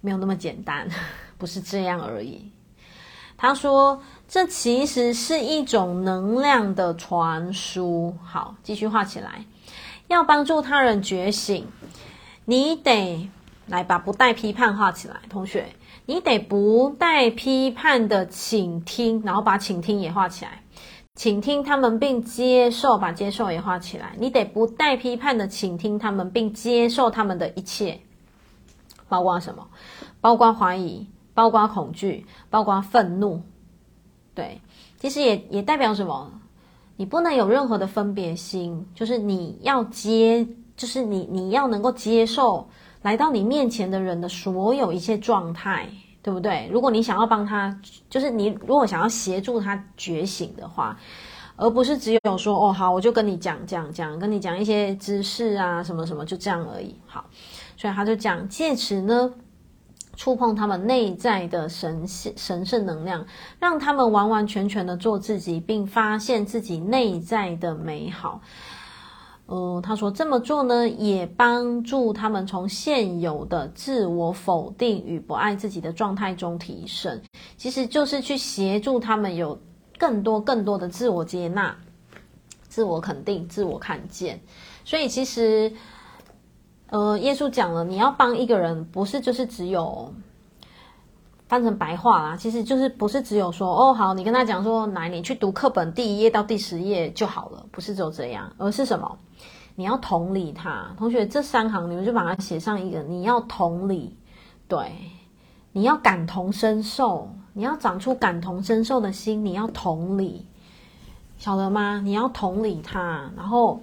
[0.01, 0.89] 没有那么简单，
[1.39, 2.51] 不是这样而已。
[3.37, 8.17] 他说，这其实是一种能量的传输。
[8.25, 9.45] 好，继续画起来。
[10.09, 11.67] 要帮助他人觉醒，
[12.47, 13.31] 你得
[13.67, 15.67] 来把不带批判画起来，同学，
[16.07, 20.63] 你得不带批判的倾听，然后把倾听也画起来。
[21.19, 24.13] 倾听他们并接受，把接受也画起来。
[24.21, 27.99] 你得不带批判的倾听他们，并接受他们的一切，
[29.09, 29.67] 包括什么？
[30.21, 33.43] 包括怀疑，包括恐惧，包括愤怒。
[34.33, 34.61] 对，
[35.01, 36.31] 其实也也代表什么？
[36.97, 40.47] 你不能有任何的分别心，就是你要接，
[40.77, 42.69] 就是你你要能够接受
[43.03, 45.89] 来到你面前的人的所有一切状态。
[46.29, 46.69] 对不对？
[46.71, 47.75] 如果你想要帮他，
[48.11, 50.95] 就是你如果想要协助他觉醒的话，
[51.57, 56.95] 而不是只有说哦好，我就跟你讲讲讲，跟你讲一些知识啊什么什么，就这样而已。
[57.07, 57.25] 好，
[57.79, 59.33] 所以他就讲，借此呢，
[60.17, 63.25] 触碰他们内在的神神圣能量，
[63.59, 68.43] 让他们完完全全的做自己，并发现自己内在的美好。
[69.49, 77.19] 呃，他说这么做呢，也帮助他们从现有的自我否定与不爱自己的状态中提升。
[77.57, 79.59] 其实就是去协助他们有
[79.99, 81.75] 更多更多的自我接纳、
[82.69, 84.39] 自我肯定、自我看见。
[84.85, 85.73] 所以其实，
[86.91, 90.13] 呃，耶稣讲了，你要帮一个人，不是就是只有。
[91.49, 99.19] 翻成白话啦，其实就是不是只有说哦好，你跟他讲说，来你去读课本第一页到第十页就好了，不是只有这样，而是什么？
[99.75, 104.15] 你要同理他，同学这三行你们就把它写上一个，你要同理，
[104.69, 104.93] 对，
[105.73, 110.45] 你要感同身受，你要长出感同身受的心，你要同理，
[111.39, 112.03] 晓得吗？
[112.05, 113.81] 你要同理他，然后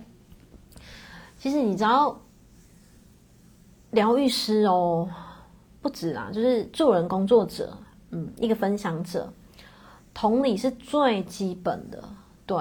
[1.40, 2.20] 其实你知道
[3.90, 5.10] 疗愈师哦。
[5.86, 7.78] 不止啊，就是助人工作者，
[8.10, 9.32] 嗯，一个分享者，
[10.16, 12.04] 同理是最基本的，
[12.48, 12.58] 对，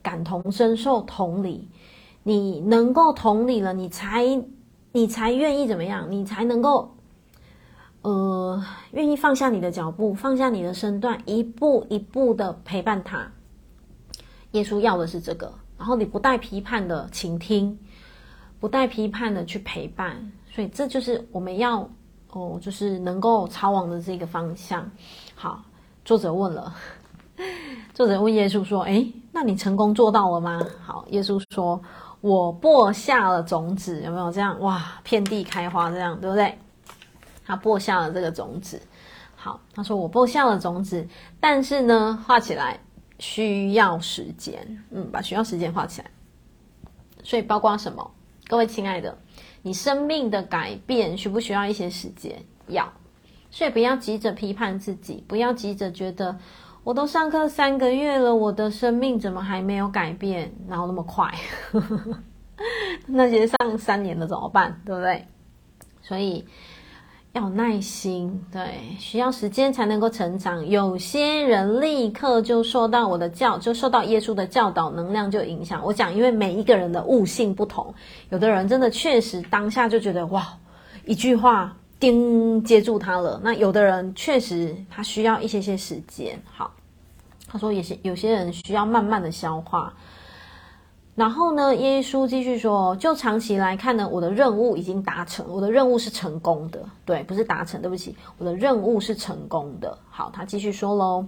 [0.00, 1.68] 感同身受，同理，
[2.22, 4.24] 你能够同理了，你才，
[4.92, 6.12] 你才愿意怎么样？
[6.12, 6.94] 你才能够，
[8.02, 13.32] 呃，愿意放下你的脚步，放下你的身段，一步一步的陪伴他。
[14.52, 17.76] 耶稣要的是这个，然后你不带批判的倾听，
[18.60, 21.90] 不带批判的去陪伴，所以这就是我们要。
[22.32, 24.88] 哦，就是能够朝往的这个方向。
[25.34, 25.62] 好，
[26.04, 26.72] 作者问了，
[27.92, 31.80] 作者问耶稣说：“诶，那你成功做到了吗？”好，耶稣说
[32.20, 34.58] ：“我播下了种子，有没有这样？
[34.60, 36.56] 哇，遍地开花这样，对不对？
[37.44, 38.80] 他播下了这个种子。
[39.34, 41.04] 好，他说我播下了种子，
[41.40, 42.78] 但是呢，画起来
[43.18, 44.84] 需要时间。
[44.90, 46.10] 嗯，把需要时间画起来。
[47.24, 48.08] 所以包括什么？
[48.46, 49.18] 各位亲爱的。”
[49.62, 52.42] 你生命的改变需不需要一些时间？
[52.68, 52.92] 要，
[53.50, 56.38] 所以不要急着批判自己，不要急着觉得
[56.84, 60.52] 我都上课三个月了，我的生命怎么还没有改变？
[60.68, 61.32] 然后那么快，
[63.06, 64.80] 那些上三年的怎么办？
[64.84, 65.26] 对不对？
[66.02, 66.46] 所以。
[67.32, 70.66] 要耐心，对，需要时间才能够成长。
[70.68, 75.80] 有些人立刻就受到我的教，就受到耶稣的教导，能量就影响。
[75.84, 77.94] 我讲，因为每一个人的悟性不同，
[78.30, 80.44] 有的人真的确实当下就觉得哇，
[81.04, 83.40] 一句话叮接住他了。
[83.44, 86.36] 那有的人确实他需要一些些时间。
[86.52, 86.74] 好，
[87.46, 89.94] 他说有些有些人需要慢慢的消化。
[91.20, 99.98] 然后呢，耶稣继续说，就长期来看呢，我的任务已经达成，我的任务是成功的，对，不是达成，对不起，我的任务是成功的。
[100.08, 101.26] 好，他继续说喽，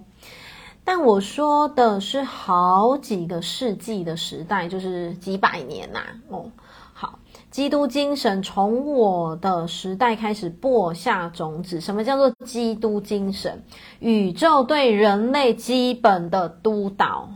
[0.83, 6.47] 但我说的是好几个世纪的时代，就是几百年呐、哦，
[6.95, 7.19] 好，
[7.51, 11.83] 基督精神从我的时代开始播下种子。
[11.83, 13.63] 什么叫做基督精神？
[14.01, 17.29] 宇宙对人类基本的督导。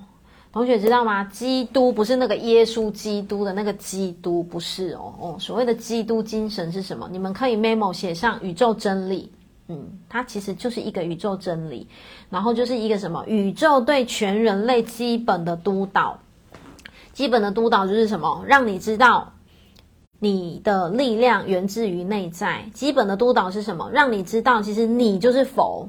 [0.56, 1.22] 同学知道吗？
[1.24, 5.36] 基督不是那个耶稣基督的那个基督，不是哦哦。
[5.38, 7.06] 所谓的基督精神是什么？
[7.12, 9.30] 你们可以 memo 写上宇宙真理。
[9.68, 11.86] 嗯，它其实就是一个宇宙真理，
[12.30, 13.22] 然后就是一个什么？
[13.26, 16.18] 宇宙对全人类基本的督导。
[17.12, 18.42] 基本的督导就是什么？
[18.46, 19.30] 让你知道
[20.18, 22.64] 你的力量源自于内在。
[22.72, 23.90] 基本的督导是什么？
[23.92, 25.86] 让你知道，其实你就是否。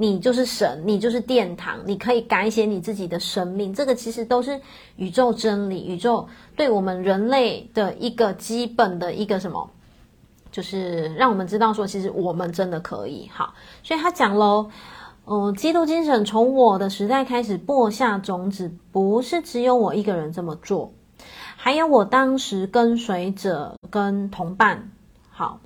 [0.00, 3.74] 你就是神，你就是殿堂，你可以改写你自己的生命。
[3.74, 4.60] 这个其实都是
[4.94, 9.68] 宇宙真理，宇宙对我们人类的一个基本的一个什么，
[10.52, 13.28] 就是让我们知道说，其实我们真的可以。
[13.34, 14.70] 好，所以他讲喽，
[15.26, 20.92] 嗯，基督精神从我的时代开始播下种子，不是只有我一个人这么做，
[21.56, 24.92] 还有我当时跟随者跟同伴。
[25.28, 25.58] 好。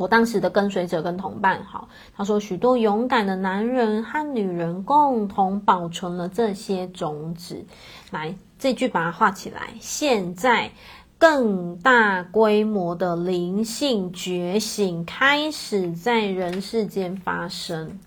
[0.00, 7.66] 我当时的跟随者跟同伴，好，他说许多勇敢的男人和女人共同保存了这些种子。
[8.10, 9.74] 来，这句把它画起来。
[9.78, 10.70] 现在
[11.18, 17.98] 更大规模的灵性觉醒开始在人世间发生。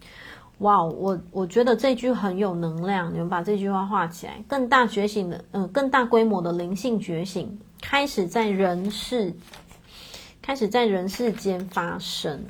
[0.57, 4.43] 哇，我我觉得这句很有能量，你们把这句话画起来。
[4.47, 9.35] 更大觉醒的，嗯、更大规模的灵性觉醒开始在人世，
[10.43, 12.45] 开始在人世间发生。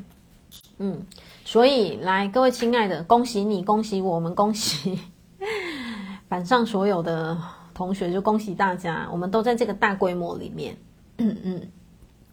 [0.78, 1.06] 嗯，
[1.46, 5.00] 所以来，各位亲爱的，恭喜你，恭喜我们，恭喜
[6.28, 7.38] 板上所有的。
[7.74, 10.78] 同学就恭喜大家，我们都在这个大规模里面，
[11.18, 11.72] 嗯嗯，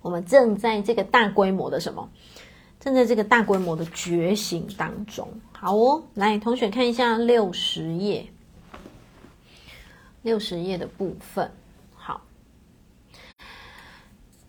[0.03, 2.11] 我们正在这个大规模的什么？
[2.79, 5.27] 正在这个大规模的觉醒当中。
[5.53, 8.27] 好哦，来，同学看一下六十页，
[10.21, 11.51] 六十页的部分。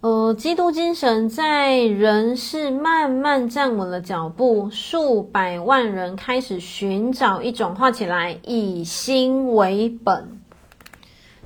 [0.01, 10.41] 呃，基督精神在人世慢慢站稳了脚步，数百万人开始寻找一种画起来以心为本。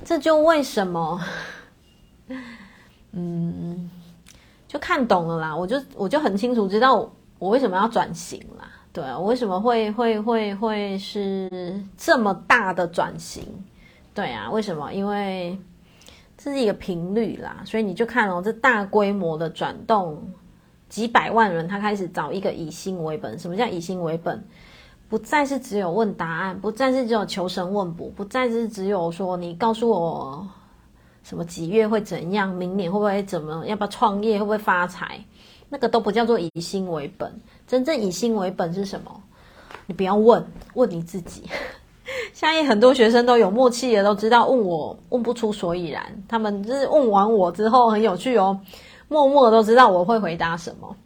[0.02, 1.20] 这就为什么，
[3.12, 3.90] 嗯，
[4.66, 5.54] 就看懂了啦。
[5.54, 8.66] 我就我就很清楚知道我，我为什么要转型啦。
[8.90, 13.44] 对啊，我为什么会会会会是这么大的转型？
[14.14, 14.94] 对啊，为什么？
[14.94, 15.58] 因为
[16.46, 17.62] 这是一个频率啦。
[17.64, 20.30] 所以你就看哦，这大规模的转动，
[20.88, 23.36] 几百万人他开始找一个以心为本。
[23.36, 24.44] 什么叫以心为本？
[25.08, 30.48] 不再是只有问答案，不再是只有求神问卜，不再是只有说你告诉我
[31.24, 35.24] 什么几月会怎样，明年会不会怎么，要不要创业，会不会发财，
[35.68, 37.40] 那个都不叫做以心为本。
[37.66, 39.20] 真正以心为本是什么？
[39.86, 41.42] 你不要问，问你自己。
[42.32, 48.58] 现在很多学生都有默契的，都知道问我问不出所以然，他们就是问完我之后很有趣哦，
[49.08, 50.96] 默默都知道我会回答什么。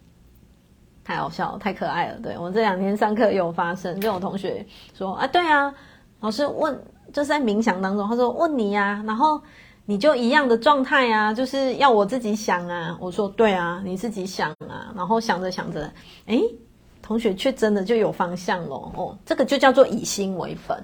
[1.03, 2.17] 太好笑了，太可爱了。
[2.21, 5.73] 对，我这两天上课有发生，就有同学说啊，对啊，
[6.19, 6.79] 老师问
[7.11, 9.41] 就是在冥想当中，他说问你呀、然后
[9.85, 12.95] 你就一样的状态啊，就是要我自己想啊。
[13.01, 15.91] 我说对啊，你自己想啊，然后想着想着，
[16.27, 16.41] 诶，
[17.01, 19.17] 同学却真的就有方向了哦。
[19.25, 20.77] 这个就叫做以心为本。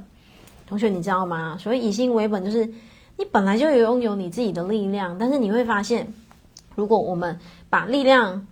[0.68, 1.58] 同学你知道吗？
[1.58, 2.66] 所谓以心为本，就是
[3.16, 6.06] 你本来就有拥有你自己的力量，但是你会发现，
[6.76, 7.40] 如果我们
[7.70, 8.46] 把力量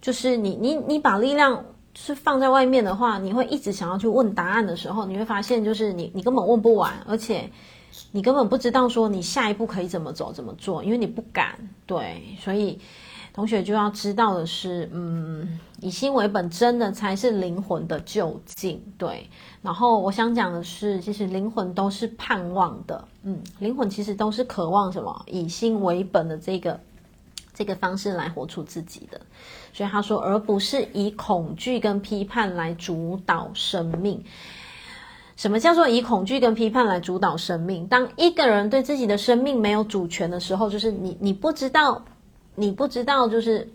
[0.00, 1.64] 就是你，你，你把力量
[1.94, 7.50] 是放在外面的话，你会一直想要去问答案的时候，你会发现，就是你，你根本问不完，而且
[8.12, 11.58] 你根本不知道说你下一步可以怎么走、怎么做，因为你不敢。
[11.84, 12.78] 对，所以
[13.32, 18.82] 同学就要知道的是，嗯，以心为本，真的才是灵魂的究竟。
[18.98, 19.28] 对，
[19.62, 25.22] 然后我想讲的是，其实灵魂都是盼望的，嗯，灵魂其实都是渴望什么？
[25.26, 26.78] 以心为本的这个。
[27.54, 29.20] 这个方式来活出自己的，
[29.74, 34.24] 所以他说，而不是以恐惧跟批判来主导生命。
[35.36, 37.86] 什么叫做以恐惧跟批判来主导生命？
[37.86, 42.02] 当一个人对自己的生命没有主权的时候，就是你，你不知道，
[42.54, 43.68] 你不知道，就是。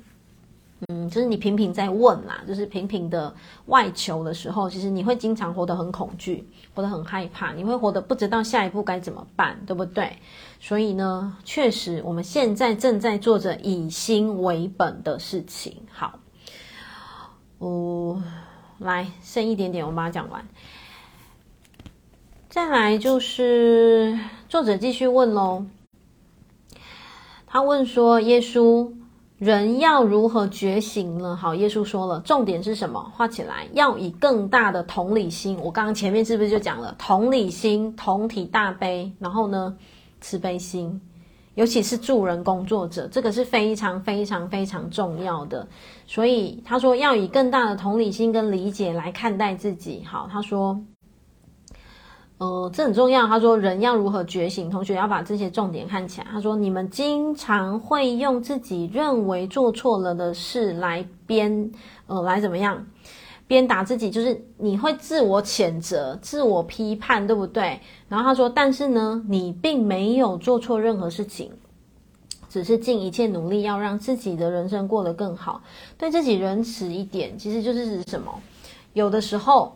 [0.89, 3.33] 嗯，就是你频频在问啦，就是频频的
[3.65, 10.15] 外求的时候，其实你会经常活得很恐惧，活得很害怕，你会活得不知道下一步该怎么办，对不对？
[10.59, 15.81] 所以呢，确实我们现在正在做着以心为本的事情。
[15.89, 16.19] 好，
[17.57, 18.21] 哦，
[18.77, 20.47] 来，剩一点点，我把它讲完。
[22.49, 24.15] 再来就是
[24.47, 25.65] 作者继续问喽，
[27.57, 28.87] 他问说：“耶稣。”
[29.39, 31.35] 人要如何觉醒呢？
[31.35, 33.11] 好，耶稣说了，重点是什么？
[33.15, 35.57] 画起来，要以更大的同理心。
[35.63, 39.75] 我刚刚前面是不是就讲了同理心、同体大悲，然后呢，
[40.21, 41.01] 慈悲心，
[41.55, 45.67] 尤其是助人工作者，这个是非常非常非常重要的。
[46.05, 50.03] 所以他说要以更大的同理心跟理解来看待自己。
[50.05, 50.79] 好，他说。
[52.39, 53.25] 呃，这很重要。
[53.25, 54.69] 他说，人要如何觉醒？
[54.69, 56.27] 同学要把这些重点看起来。
[56.29, 61.71] 他说，你们经常会用自己认为做错了的事来鞭，
[62.05, 62.85] 呃，来怎么样？
[63.47, 67.79] 鞭打自己，就是你会自我谴责、自我批判，对不对？
[68.07, 71.49] 然后他说，但是呢，你并没有做错任何事情，
[72.49, 75.63] 只是尽一切努力要让自己的人生过得更好，
[75.97, 77.35] 对自己仁慈一点。
[77.39, 78.31] 其实就是指什么？
[78.93, 79.75] 有的时候。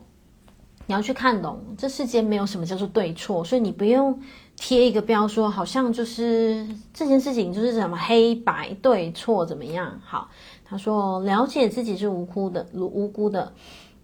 [0.88, 4.20] 你要去看懂，这世间没有什么叫做对错，所以你不用
[4.58, 10.02] 贴一个标说，好像就是这件事情就是什么黑白对错怎么样？
[10.04, 10.30] 好，
[10.66, 13.54] 他说了解自己是无辜的，无辜的，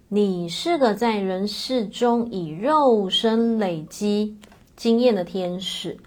[0.08, 4.38] 你是个在人世中以肉身累积
[4.78, 5.98] 经验的天使。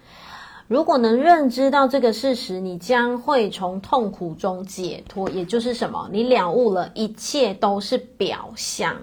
[0.67, 5.29] 如果能认知到这个事实，你将会从痛苦中解脱。
[5.29, 6.09] 也就是什么？
[6.13, 8.95] 你了悟了一切都是表象。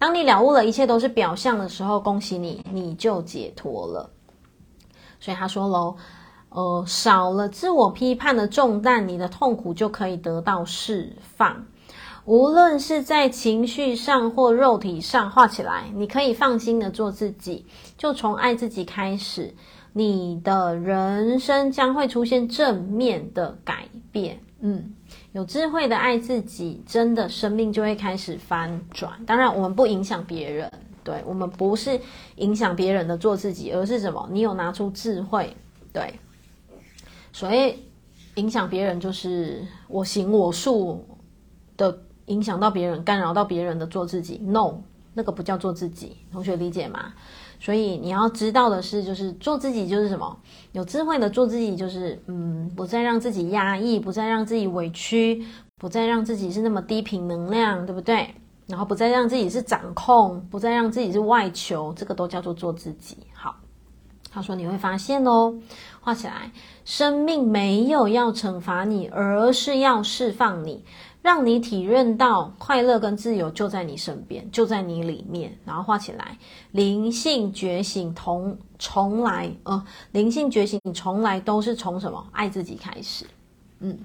[0.00, 4.08] 当你了悟了一切都是表象的时候，恭喜你，你就解脱了。
[5.20, 5.94] 所以他说喽，
[6.48, 11.66] 呃，少了自我批判的重担，你的痛苦就可以得到释放。
[12.24, 17.66] 无论是在情绪上或肉体上，画起来，你可以放心的做自己，
[17.98, 19.54] 就从爱自己开始，
[19.92, 24.40] 你的人生将会出现正面的改变。
[24.60, 24.94] 嗯，
[25.32, 29.24] 有智慧的爱自己，真的生命就会开始翻转。
[29.24, 30.70] 当然，我们不影响别人，
[31.04, 32.00] 对，我们不是
[32.36, 34.28] 影响别人的做自己，而是什么？
[34.32, 35.56] 你有拿出智慧，
[35.92, 36.14] 对。
[37.32, 37.84] 所以
[38.34, 41.06] 影响别人就是我行我素
[41.76, 41.96] 的
[42.26, 44.38] 影响到别人，干扰到别人的做自己。
[44.38, 44.82] No，
[45.14, 46.16] 那个不叫做自己。
[46.32, 47.14] 同学理解吗？
[47.60, 50.36] 所以你要知道的是，就是做自己就是什么？
[50.72, 55.44] 有智慧的做自己就是，嗯，不再让自己压抑，不再让自己委屈，
[55.76, 58.34] 不再让自己是那么低频能量，对不对？
[58.66, 63.16] 然后不再让自己是掌控，不再让自己是外求，这个都叫做做自己。
[64.32, 65.54] 他说：“你会发现哦，
[66.00, 66.52] 画起来，
[66.84, 70.84] 生命没有要惩罚你，而是要释放你，
[71.20, 75.58] 让你体认到快乐跟自由就在你身边，就在你里面。
[75.64, 76.38] 然后画起来，
[76.70, 82.24] 灵性觉醒同从来，呃，灵性觉醒从来都是从什么？
[82.30, 83.26] 爱自己开始。
[83.80, 83.98] 嗯，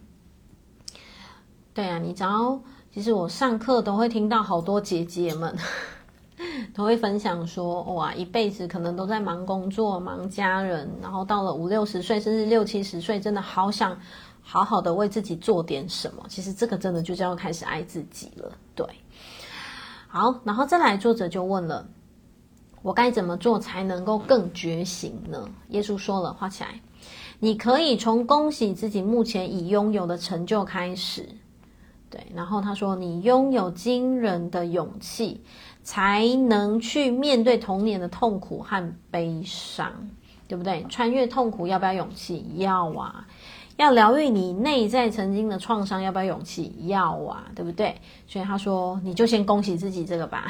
[1.74, 2.60] 对啊，你只要，
[2.92, 5.56] 其实我上课都会听到好多姐姐们。”
[6.74, 13.98] 都会分享说，哇，一辈子可能都在忙工作、忙家人，然后到了五六十岁，甚至六七十岁，真的好想
[14.41, 16.26] 好好的为自己做点什么。
[16.28, 18.52] 其实这个真的就叫开始爱自己了。
[18.76, 18.86] 对，
[20.07, 21.88] 好，然后再来，作者就问了，
[22.82, 25.49] 我该怎么做才能够更觉醒呢？
[25.70, 26.82] 耶稣说了，画起来，
[27.40, 31.30] 你可以从恭喜自己目前已拥有的成就开始。
[32.10, 35.41] 对，然后他说，你拥有惊人的勇气。
[35.86, 40.10] 才能去面对童年的痛苦和悲伤，
[40.48, 40.84] 对不对？
[40.90, 42.44] 穿越痛苦要不要勇气？
[42.57, 43.28] 要啊！
[43.78, 46.74] 要疗愈你内在曾经的创伤要不要勇气？
[46.88, 47.95] 要啊，对不对？
[48.28, 50.48] 所以他说，你就先恭喜自己这个吧。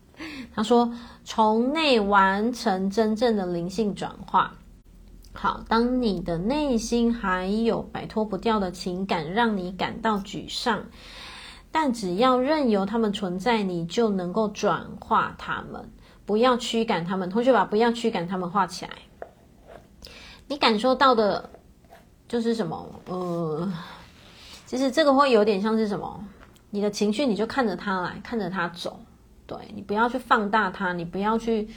[0.54, 0.92] 他说，
[1.24, 4.52] 从内完成真正的灵性转化。
[5.32, 10.84] 好，当你的内心还有摆脱不掉的情感，让你感到沮丧。
[11.76, 15.90] 但只要任由他们存在，你就能够转化他们，
[16.24, 17.28] 不要驱赶他们。
[17.28, 18.92] 同学把“不要驱赶他们”画起来。
[20.46, 21.50] 你感受到的，
[22.28, 22.88] 就是什么？
[23.06, 23.72] 呃，
[24.66, 26.24] 其实这个会有点像是什么？
[26.70, 29.00] 你的情绪，你就看着他来，看着他走。
[29.44, 31.68] 对，你不要去放大他，你不要去，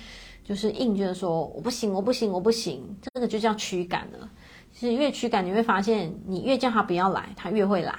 [0.44, 2.96] 就是硬觉得说我不行，我不行，我不行。
[3.02, 4.30] 这个就叫驱赶了。
[4.72, 7.96] 其实越驱赶，你会发现，你越叫他不要来，他越会来。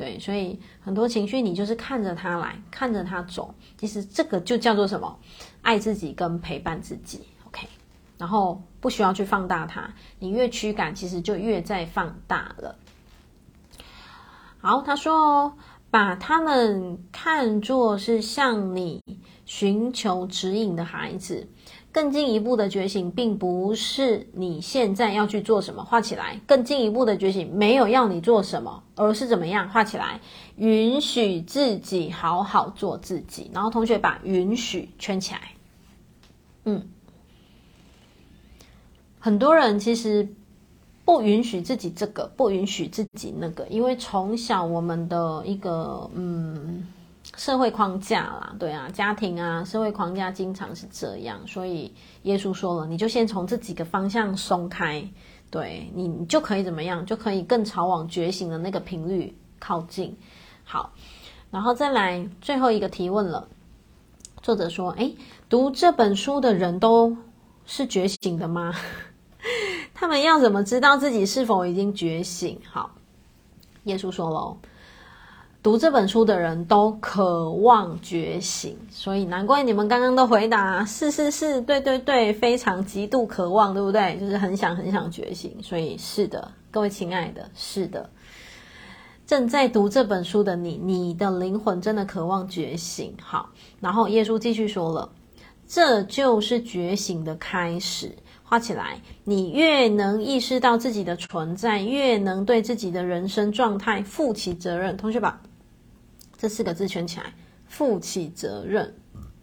[0.00, 3.54] 对，所以很多情绪，你就是看着他来，看着他走。
[3.76, 5.18] 其实这个就叫做什么？
[5.60, 7.20] 爱自己跟陪伴自己。
[7.46, 7.68] OK，
[8.16, 12.76] 然后不需要去放大它，你越驱赶，其实就越在放大了。
[14.62, 15.54] 好，他说，
[15.90, 19.02] 把他们看作是向你
[19.44, 21.46] 寻求指引的孩子。
[21.92, 26.40] 更进一步的觉醒，并不是你现在要去做什么，画起来。
[26.46, 30.20] 更进一步的觉醒，没有要你做什么，而是怎么样，画起来。
[30.56, 33.50] 允许自己好好做自己。
[33.52, 35.40] 然后同学把“允许”圈起来。
[36.64, 36.86] 嗯，
[39.18, 40.28] 很多人其实
[41.04, 46.86] 不允许自己这个，不允许自己那个，因为从小我们的一个嗯。
[47.40, 51.90] 社会框架啦，对啊，家庭啊，社会框架经常是这样，所以
[52.24, 55.02] 耶稣说了，你就先从这几个方向松开，
[55.50, 60.14] 对，你，就可以怎么样，就可以更朝往觉醒的那个频率靠近。
[60.64, 60.92] 好，
[61.50, 63.48] 然后再来最后一个提问了，
[64.42, 65.16] 作者说，诶，
[65.48, 67.16] 读这本书的人都
[67.64, 68.74] 是觉醒的吗？
[69.94, 72.60] 他们要怎么知道自己是否已经觉醒？
[72.70, 72.90] 好，
[73.84, 74.58] 耶稣说喽。
[75.62, 84.18] 读这本书的人都渴望觉醒，所以难怪你们刚刚都回答是是是，对对对，非常极度渴望，对不对？
[84.18, 88.08] 就是很想很想觉醒，所以是的，各位亲爱的，是的，
[89.26, 93.14] 正在读这本书的你，你的灵魂真的渴望觉醒。
[93.20, 93.50] 好，
[93.80, 95.10] 然后耶稣继续说了，
[95.68, 98.16] 这就是觉醒的开始。
[98.42, 104.96] 画起来，你越能意识到自己的存在，越能对自己的人生状态负起责任。
[104.96, 105.40] 同学把
[106.40, 107.34] 这四个字圈起来，
[107.66, 108.94] 负起责任。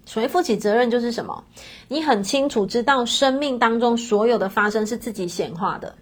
[0.03, 1.43] 所谓负起责任，就是什么？
[1.87, 5.93] 你很清楚知道生命当中所有的发生是自己显化的，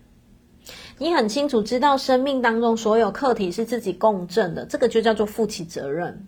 [0.97, 6.25] 你很清楚知道生命当中所有课题是自己共振的，这个就叫做负起责任。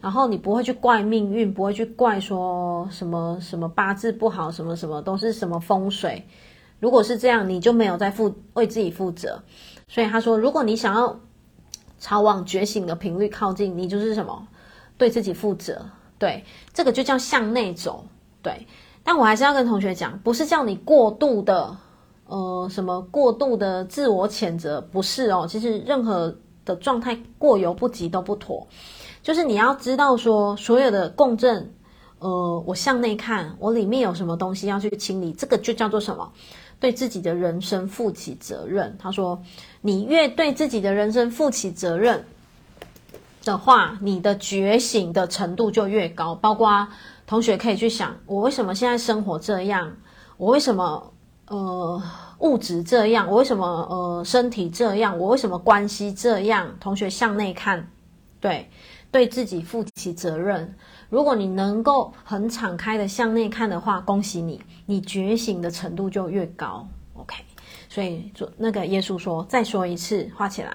[0.00, 6.26] 然后你不会去怪命运，不会去怪说什么什么八字不好，什么什么都是什么风水，
[6.80, 9.42] 如果是这样，你就没有在负为自己负责。
[9.86, 11.20] 所以他说，如果你想要
[12.02, 14.48] 朝往觉醒的频率靠近，你就是什么？
[14.98, 15.86] 对自己负责。
[16.18, 18.04] 对，这个就叫向内走。
[18.42, 18.66] 对，
[19.04, 21.76] 但我还是要跟同学讲，不是叫你过度的，
[22.26, 25.46] 呃，什么过度的自我谴责，不是哦。
[25.48, 28.66] 其实任何的状态过犹不及都不妥。
[29.22, 31.72] 就是你要知道说，所有的共振，
[32.18, 36.32] 呃，我向内看，我里面有什么东西要去清理，这个就叫做什么？
[36.82, 38.94] 对自己的人生负起责任。
[38.98, 39.40] 他说，
[39.80, 42.24] 你越对自己的人生负起责任。
[43.44, 46.32] 的话，你的觉醒的程度就越高。
[46.34, 46.86] 包括
[47.26, 49.96] 同学可以去想，我为什么现在生活这样？
[50.36, 51.12] 我为什么
[51.48, 52.02] 呃
[52.38, 53.28] 物质这样？
[53.28, 55.18] 我为什么呃身体这样？
[55.18, 56.68] 我为什么关系这样？
[56.78, 57.90] 同学向内看，
[58.40, 58.70] 对，
[59.12, 60.74] 对自己负起责任。
[61.08, 66.88] 如果你能够很敞开的向内看的话，恭喜你，你觉醒的程度就越高。
[67.14, 67.36] OK。
[67.88, 70.74] 所以，做那个耶稣说，再说一次，画起来。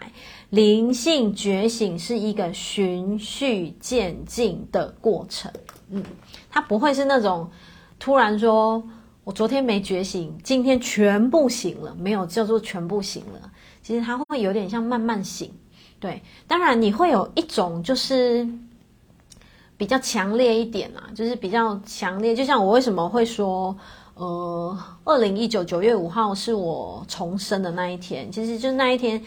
[0.51, 5.51] 灵性觉醒是一个循序渐进的过程，
[5.89, 6.03] 嗯，
[6.47, 7.49] 它不会是那种
[7.97, 8.83] 突然说，
[9.23, 13.51] 我昨天没觉醒，今天全部醒了，没有叫做全部醒了。
[13.81, 15.51] 其实它会有点像慢慢醒，
[15.99, 16.21] 对。
[16.47, 18.47] 当然，你会有一种就是
[19.77, 22.35] 比较强烈一点啊，就是比较强烈。
[22.35, 23.75] 就像我为什么会说。
[24.19, 29.23] 呃，二零一九九月五号是我重生的那一天，其实就那一天，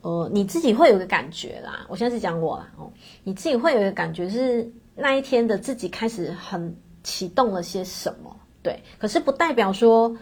[0.00, 1.84] 呃，你自己会有个感觉啦。
[1.90, 2.90] 我现在是讲我啦，哦，
[3.22, 4.66] 你自己会有一个感觉是
[4.96, 8.82] 那一天的自己开始很启动了些什么，对。
[8.98, 10.16] 可是不代表说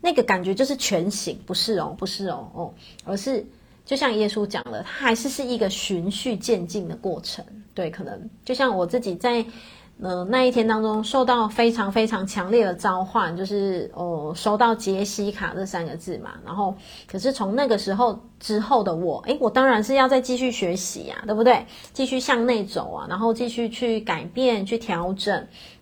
[0.00, 2.74] 那个感觉就是全醒，不是哦，不是哦，哦，
[3.04, 3.46] 而是
[3.86, 7.42] 就像耶稣讲的，它还是是一个循序渐进的过程，
[7.72, 7.88] 对。
[7.88, 9.42] 可能就像我自己在。
[9.98, 16.34] 呃，那一天当中受到非常非常强烈的召唤，就是哦，收到杰西卡这三个字嘛。
[16.44, 16.76] 然后，
[17.06, 21.64] 可是从那个时候之后的我，诶，我当然是要再继续学习呀，对不对？
[21.94, 25.32] 继续向内走啊，然后继续去改变、去调整，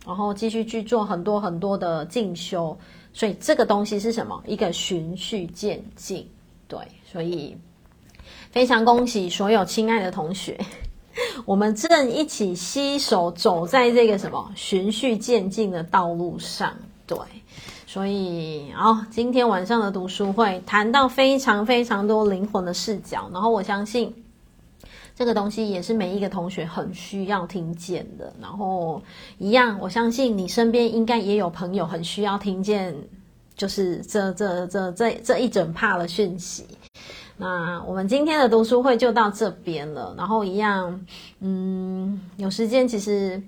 [0.06, 2.78] 然后继续去做很多很多的进修。
[3.12, 4.40] 所以这个东西是什么？
[4.46, 6.24] 一个循序渐进。
[6.68, 7.56] 对，所以
[8.54, 10.56] 非常恭喜所有亲爱的同学。
[11.44, 16.72] 我们正一起携手走在这个什么循序渐进的道路上，
[17.04, 17.18] 对，
[17.84, 24.14] 所以哦，今天晚上的读书会谈到非常非常多灵魂的视角，然后我相信
[25.16, 29.02] 这个东西也是每一个同学很需要听见的，然后
[29.38, 32.94] 一样，我相信你身边应该也有朋友很需要听见，
[33.56, 36.64] 就是这这这这这一整趴的讯息。
[37.36, 41.04] 那我们今天的读书会就到这边了，然后一样，
[41.40, 43.42] 嗯，有时间其实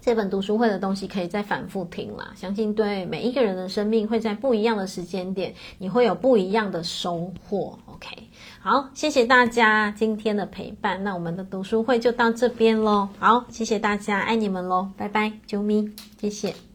[0.00, 2.32] 这本读书会的东西可以再反复听啦。
[2.34, 7.78] 相信对每一个人的生命会在不一样的时间点，你会有不一样的收获。
[7.86, 8.08] OK，
[8.60, 13.08] 好，谢谢大家今天的陪伴，那我们的读书会就到这边喽。
[13.18, 15.88] 好，谢谢大家，爱你们喽，拜拜，啾咪，
[16.20, 16.73] 谢谢。